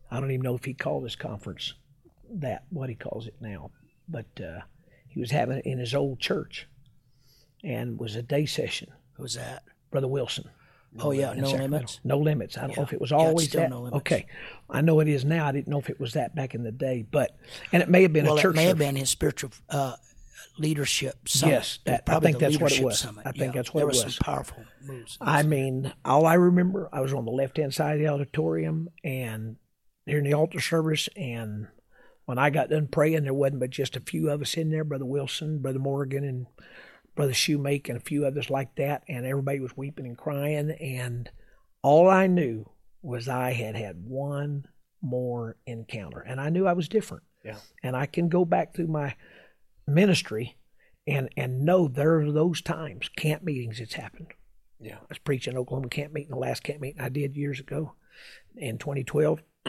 I 0.10 0.20
don't 0.20 0.32
even 0.32 0.42
know 0.44 0.56
if 0.56 0.66
he 0.66 0.74
called 0.74 1.04
his 1.04 1.16
conference 1.16 1.76
that 2.32 2.64
what 2.70 2.90
he 2.90 2.96
calls 2.96 3.28
it 3.28 3.36
now, 3.42 3.72
but 4.08 4.26
uh, 4.42 4.62
he 5.08 5.20
was 5.20 5.32
having 5.32 5.58
it 5.58 5.66
in 5.66 5.80
his 5.80 5.94
old 5.96 6.20
church, 6.20 6.68
and 7.64 8.00
was 8.00 8.16
a 8.16 8.22
day 8.24 8.46
session. 8.46 8.90
Who's 9.14 9.34
that? 9.36 9.64
Brother 9.92 10.08
Wilson. 10.08 10.50
oh, 11.00 11.12
yeah, 11.12 11.34
no 11.34 11.52
limits. 11.52 12.00
No 12.04 12.18
limits. 12.20 12.58
I 12.58 12.68
don't 12.68 12.78
know 12.78 12.84
if 12.84 12.94
it 12.94 13.02
was 13.02 13.12
Yeah, 13.12 13.18
always 13.18 13.48
still 13.50 13.62
that. 13.62 13.70
No 13.70 13.90
okay, 13.94 14.26
I 14.70 14.82
know 14.82 15.00
it 15.00 15.08
is 15.08 15.26
now. 15.26 15.48
I 15.48 15.52
didn't 15.52 15.68
know 15.68 15.80
if 15.80 15.90
it 15.90 16.00
was 16.00 16.14
that 16.14 16.36
back 16.36 16.56
in 16.56 16.64
the 16.64 16.72
day, 16.72 17.06
but 17.10 17.36
and 17.72 17.82
it 17.84 17.90
may 17.90 18.04
have 18.04 18.14
been 18.14 18.26
Well, 18.26 18.36
a 18.36 18.40
it 18.40 18.42
church. 18.42 18.56
may 18.56 18.66
have 18.66 18.78
been 18.78 18.96
his 18.96 19.10
spiritual 19.10 19.52
uh, 19.70 19.96
leadership 20.58 21.28
summit. 21.30 21.54
Yes, 21.54 21.80
that- 21.86 22.04
I 22.08 22.20
think 22.20 22.40
that's 22.40 22.60
what 22.60 22.72
it 22.72 22.84
was. 22.84 23.00
Summit. 23.00 23.26
I 23.28 23.32
think 23.32 23.54
Yeah, 23.54 23.60
that's 23.60 23.74
what 23.74 23.82
there 23.82 23.90
it 23.90 23.94
was. 23.96 24.06
was. 24.06 24.16
some 24.16 24.26
powerful 24.26 24.64
moves. 24.86 25.18
I 25.22 25.44
mean, 25.44 25.94
all 26.06 26.26
I 26.26 26.34
remember, 26.36 26.90
I 26.92 27.02
was 27.02 27.14
on 27.14 27.26
the 27.26 27.32
left 27.32 27.58
hand 27.58 27.74
side 27.74 27.96
of 27.96 28.00
the 28.00 28.08
auditorium 28.08 28.90
and 29.04 29.58
during 30.08 30.24
the 30.24 30.34
altar 30.34 30.60
service. 30.60 31.10
And 31.16 31.68
when 32.28 32.38
I 32.38 32.50
got 32.50 32.70
done 32.70 32.88
praying, 32.88 33.24
there 33.24 33.34
wasn't 33.34 33.62
but 33.62 33.70
just 33.70 33.96
a 33.96 34.02
few 34.02 34.30
of 34.30 34.42
us 34.42 34.56
in 34.56 34.70
there 34.70 34.84
Brother 34.84 35.06
Wilson, 35.06 35.60
Brother 35.60 35.80
Morgan, 35.80 36.26
and 36.26 36.46
Brother 37.16 37.32
Shoemake, 37.32 37.88
and 37.88 37.98
a 37.98 38.02
few 38.02 38.26
others 38.26 38.50
like 38.50 38.76
that. 38.76 39.04
And 39.08 39.26
everybody 39.26 39.62
was 39.62 39.78
weeping 39.78 40.06
and 40.06 40.18
crying. 40.18 40.72
And 40.72 41.32
all 41.82 42.10
I 42.10 42.28
knew 42.28 42.70
was 43.02 43.30
I 43.30 43.54
had 43.54 43.78
had 43.78 44.04
one 44.04 44.66
more 45.02 45.56
encounter. 45.66 46.20
And 46.20 46.42
I 46.42 46.50
knew 46.50 46.68
I 46.68 46.74
was 46.74 46.90
different. 46.90 47.24
Yeah. 47.46 47.56
And 47.82 47.96
I 47.96 48.08
can 48.08 48.28
go 48.28 48.44
back 48.44 48.76
through 48.76 48.88
my 48.88 49.16
ministry 49.88 50.58
and, 51.08 51.30
and 51.38 51.62
know 51.62 51.88
there 51.88 52.20
are 52.20 52.30
those 52.30 52.62
times, 52.62 53.08
camp 53.16 53.42
meetings, 53.42 53.80
it's 53.80 53.94
happened. 53.94 54.34
Yeah. 54.82 54.98
I 54.98 55.06
was 55.08 55.18
preaching 55.20 55.56
Oklahoma 55.56 55.88
camp 55.88 56.12
meeting, 56.12 56.32
the 56.32 56.38
last 56.38 56.62
camp 56.62 56.82
meeting 56.82 57.00
I 57.00 57.08
did 57.08 57.38
years 57.38 57.62
ago 57.62 57.94
in 58.58 58.78
2012. 58.80 59.42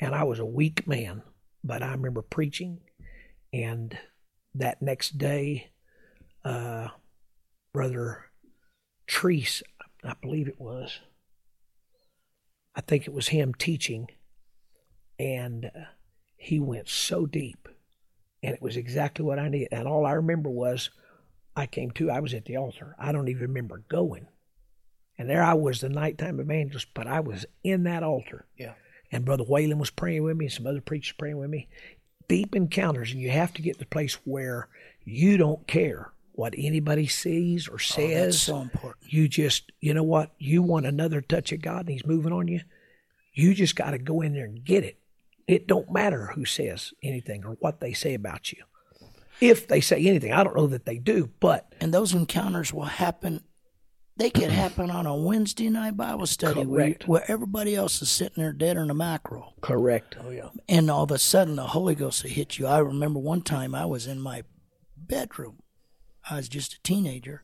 and 0.00 0.12
I 0.12 0.24
was 0.24 0.40
a 0.40 0.44
weak 0.44 0.88
man, 0.88 1.22
but 1.64 1.82
I 1.82 1.92
remember 1.92 2.22
preaching. 2.22 2.80
And 3.52 3.96
that 4.54 4.82
next 4.82 5.18
day, 5.18 5.70
uh, 6.44 6.88
Brother 7.72 8.26
Treese, 9.08 9.62
I 10.04 10.14
believe 10.20 10.48
it 10.48 10.60
was, 10.60 11.00
I 12.74 12.80
think 12.80 13.06
it 13.06 13.12
was 13.12 13.28
him 13.28 13.52
teaching, 13.54 14.08
and 15.18 15.66
uh, 15.66 15.84
he 16.36 16.58
went 16.58 16.88
so 16.88 17.26
deep. 17.26 17.68
And 18.42 18.54
it 18.54 18.62
was 18.62 18.76
exactly 18.76 19.24
what 19.24 19.38
I 19.38 19.48
needed. 19.48 19.68
And 19.70 19.86
all 19.86 20.04
I 20.04 20.12
remember 20.12 20.50
was 20.50 20.90
I 21.54 21.66
came 21.66 21.92
to, 21.92 22.10
I 22.10 22.20
was 22.20 22.34
at 22.34 22.46
the 22.46 22.56
altar. 22.56 22.96
I 22.98 23.12
don't 23.12 23.28
even 23.28 23.42
remember 23.42 23.84
going. 23.88 24.26
And 25.18 25.28
there 25.28 25.44
I 25.44 25.54
was, 25.54 25.80
the 25.80 25.88
nighttime 25.88 26.40
evangelist, 26.40 26.88
but 26.94 27.06
I 27.06 27.20
was 27.20 27.46
in 27.62 27.84
that 27.84 28.02
altar. 28.02 28.46
Yeah. 28.58 28.72
And 29.12 29.24
Brother 29.26 29.44
Whalen 29.44 29.78
was 29.78 29.90
praying 29.90 30.22
with 30.24 30.36
me, 30.36 30.46
and 30.46 30.52
some 30.52 30.66
other 30.66 30.80
preachers 30.80 31.14
praying 31.18 31.38
with 31.38 31.50
me. 31.50 31.68
Deep 32.28 32.56
encounters, 32.56 33.12
and 33.12 33.20
you 33.20 33.30
have 33.30 33.52
to 33.54 33.62
get 33.62 33.74
to 33.74 33.80
the 33.80 33.86
place 33.86 34.14
where 34.24 34.68
you 35.04 35.36
don't 35.36 35.66
care 35.66 36.10
what 36.32 36.54
anybody 36.56 37.06
sees 37.06 37.68
or 37.68 37.74
Oh, 37.74 37.76
says. 37.78 38.24
that's 38.24 38.38
so 38.42 38.60
important. 38.62 38.96
you 39.12 39.28
just, 39.28 39.70
you 39.80 39.92
know 39.92 40.02
what? 40.02 40.30
You 40.38 40.62
want 40.62 40.86
another 40.86 41.20
touch 41.20 41.52
of 41.52 41.60
God, 41.60 41.80
and 41.80 41.90
He's 41.90 42.06
moving 42.06 42.32
on 42.32 42.48
you. 42.48 42.60
You 43.34 43.52
just 43.54 43.76
got 43.76 43.90
to 43.90 43.98
go 43.98 44.22
in 44.22 44.32
there 44.32 44.46
and 44.46 44.64
get 44.64 44.82
it. 44.84 44.96
It 45.46 45.66
don't 45.66 45.92
matter 45.92 46.26
who 46.34 46.44
says 46.46 46.92
anything 47.02 47.44
or 47.44 47.56
what 47.60 47.80
they 47.80 47.92
say 47.92 48.14
about 48.14 48.52
you. 48.52 48.62
If 49.40 49.66
they 49.68 49.80
say 49.80 50.06
anything, 50.06 50.32
I 50.32 50.44
don't 50.44 50.56
know 50.56 50.68
that 50.68 50.86
they 50.86 50.98
do, 50.98 51.28
but 51.40 51.70
And 51.80 51.92
those 51.92 52.14
encounters 52.14 52.72
will 52.72 52.84
happen. 52.84 53.42
They 54.22 54.30
could 54.30 54.52
happen 54.52 54.88
on 54.88 55.04
a 55.04 55.16
Wednesday 55.16 55.68
night 55.68 55.96
Bible 55.96 56.28
study 56.28 56.64
where, 56.64 56.94
where 57.06 57.28
everybody 57.28 57.74
else 57.74 58.00
is 58.02 58.08
sitting 58.08 58.40
there 58.40 58.52
dead 58.52 58.76
in 58.76 58.88
a 58.88 58.94
mackerel. 58.94 59.54
correct. 59.60 60.14
Oh 60.22 60.30
yeah. 60.30 60.50
and 60.68 60.88
all 60.88 61.02
of 61.02 61.10
a 61.10 61.18
sudden 61.18 61.56
the 61.56 61.66
Holy 61.66 61.96
Ghost 61.96 62.22
will 62.22 62.30
hit 62.30 62.56
you. 62.56 62.68
I 62.68 62.78
remember 62.78 63.18
one 63.18 63.42
time 63.42 63.74
I 63.74 63.84
was 63.84 64.06
in 64.06 64.20
my 64.20 64.44
bedroom. 64.96 65.58
I 66.30 66.36
was 66.36 66.48
just 66.48 66.74
a 66.74 66.82
teenager. 66.84 67.42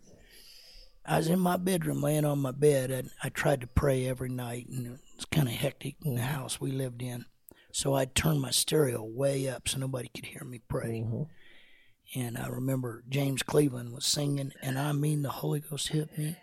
I 1.04 1.16
was 1.16 1.26
in 1.26 1.40
my 1.40 1.56
bedroom 1.56 2.00
laying 2.00 2.24
on 2.24 2.38
my 2.38 2.52
bed 2.52 2.92
and 2.92 3.10
I 3.24 3.30
tried 3.30 3.60
to 3.62 3.66
pray 3.66 4.06
every 4.06 4.28
night 4.28 4.68
and 4.68 4.86
it 4.86 5.00
was 5.16 5.24
kind 5.24 5.48
of 5.48 5.54
hectic 5.54 5.96
in 6.04 6.14
the 6.14 6.20
house 6.20 6.60
we 6.60 6.70
lived 6.70 7.02
in. 7.02 7.24
So 7.72 7.94
I'd 7.94 8.14
turn 8.14 8.38
my 8.38 8.52
stereo 8.52 9.02
way 9.02 9.48
up 9.48 9.68
so 9.68 9.80
nobody 9.80 10.10
could 10.14 10.26
hear 10.26 10.44
me 10.44 10.60
pray. 10.68 11.02
Mm-hmm. 11.04 12.20
and 12.20 12.38
I 12.38 12.46
remember 12.46 13.02
James 13.08 13.42
Cleveland 13.42 13.92
was 13.92 14.06
singing, 14.06 14.52
and 14.62 14.78
I 14.78 14.92
mean 14.92 15.22
the 15.22 15.28
Holy 15.30 15.58
Ghost 15.58 15.88
hit 15.88 16.16
me, 16.16 16.36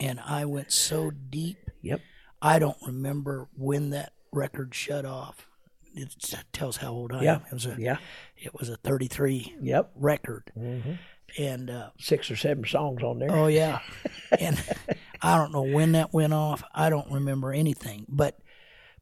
and 0.00 0.20
I 0.20 0.44
went 0.44 0.72
so 0.72 1.10
deep. 1.10 1.58
Yep. 1.82 2.00
I 2.42 2.58
don't 2.58 2.76
remember 2.86 3.48
when 3.56 3.90
that 3.90 4.12
record 4.32 4.74
shut 4.74 5.04
off. 5.04 5.48
It 5.94 6.14
tells 6.52 6.76
how 6.76 6.92
old 6.92 7.12
I 7.12 7.22
Yeah. 7.22 7.34
am. 7.36 7.42
It 7.46 7.52
was 7.54 7.66
a, 7.66 7.76
Yeah. 7.78 7.96
it 8.36 8.52
was 8.54 8.68
a 8.68 8.76
33 8.76 9.54
Yep. 9.62 9.92
record, 9.94 10.50
hmm 10.54 10.92
and 11.38 11.68
uh, 11.70 11.90
Six 11.98 12.30
or 12.30 12.36
seven 12.36 12.64
songs 12.64 13.02
on 13.02 13.18
there. 13.18 13.32
Oh 13.32 13.48
yeah, 13.48 13.80
and 14.38 14.62
I 15.20 15.36
don't 15.36 15.52
know 15.52 15.62
when 15.62 15.92
that 15.92 16.12
went 16.12 16.32
off. 16.32 16.62
I 16.72 16.88
don't 16.88 17.10
remember 17.10 17.52
anything, 17.52 18.06
but 18.08 18.38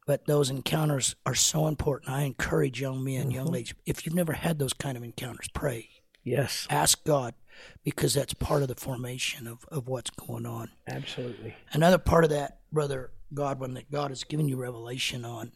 but 0.07 0.25
those 0.25 0.49
encounters 0.49 1.15
are 1.25 1.35
so 1.35 1.67
important. 1.67 2.11
I 2.11 2.21
encourage 2.23 2.79
young 2.81 3.03
men, 3.03 3.29
young 3.31 3.47
ladies, 3.47 3.73
if 3.85 4.05
you've 4.05 4.15
never 4.15 4.33
had 4.33 4.57
those 4.59 4.73
kind 4.73 4.97
of 4.97 5.03
encounters, 5.03 5.47
pray, 5.53 5.89
Yes. 6.25 6.67
ask 6.69 7.03
God, 7.05 7.35
because 7.83 8.13
that's 8.13 8.33
part 8.33 8.61
of 8.61 8.67
the 8.67 8.75
formation 8.75 9.47
of 9.47 9.65
of 9.69 9.87
what's 9.87 10.09
going 10.09 10.45
on. 10.45 10.71
Absolutely. 10.87 11.55
Another 11.71 11.97
part 11.97 12.25
of 12.25 12.31
that, 12.31 12.59
brother 12.71 13.11
Godwin, 13.33 13.75
that 13.75 13.91
God 13.91 14.11
has 14.11 14.23
given 14.23 14.49
you 14.49 14.57
revelation 14.57 15.23
on, 15.23 15.51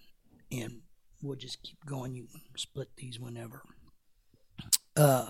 and 0.52 0.82
we'll 1.22 1.36
just 1.36 1.62
keep 1.64 1.84
going. 1.86 2.16
You 2.16 2.28
can 2.32 2.42
split 2.56 2.90
these 2.96 3.20
whenever. 3.20 3.64
Uh, 4.96 5.30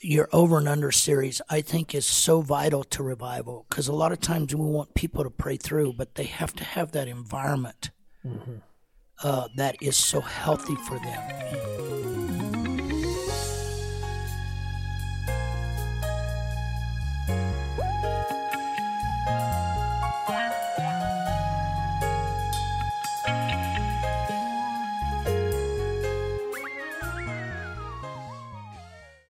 your 0.00 0.28
over 0.32 0.58
and 0.58 0.68
under 0.68 0.92
series, 0.92 1.40
I 1.48 1.60
think, 1.60 1.94
is 1.94 2.06
so 2.06 2.40
vital 2.40 2.84
to 2.84 3.02
revival 3.02 3.66
because 3.68 3.88
a 3.88 3.92
lot 3.92 4.12
of 4.12 4.20
times 4.20 4.54
we 4.54 4.64
want 4.64 4.94
people 4.94 5.24
to 5.24 5.30
pray 5.30 5.56
through, 5.56 5.94
but 5.94 6.14
they 6.14 6.24
have 6.24 6.54
to 6.54 6.64
have 6.64 6.92
that 6.92 7.08
environment 7.08 7.90
uh, 9.22 9.48
that 9.56 9.76
is 9.82 9.96
so 9.96 10.20
healthy 10.20 10.76
for 10.76 10.98
them. 10.98 12.45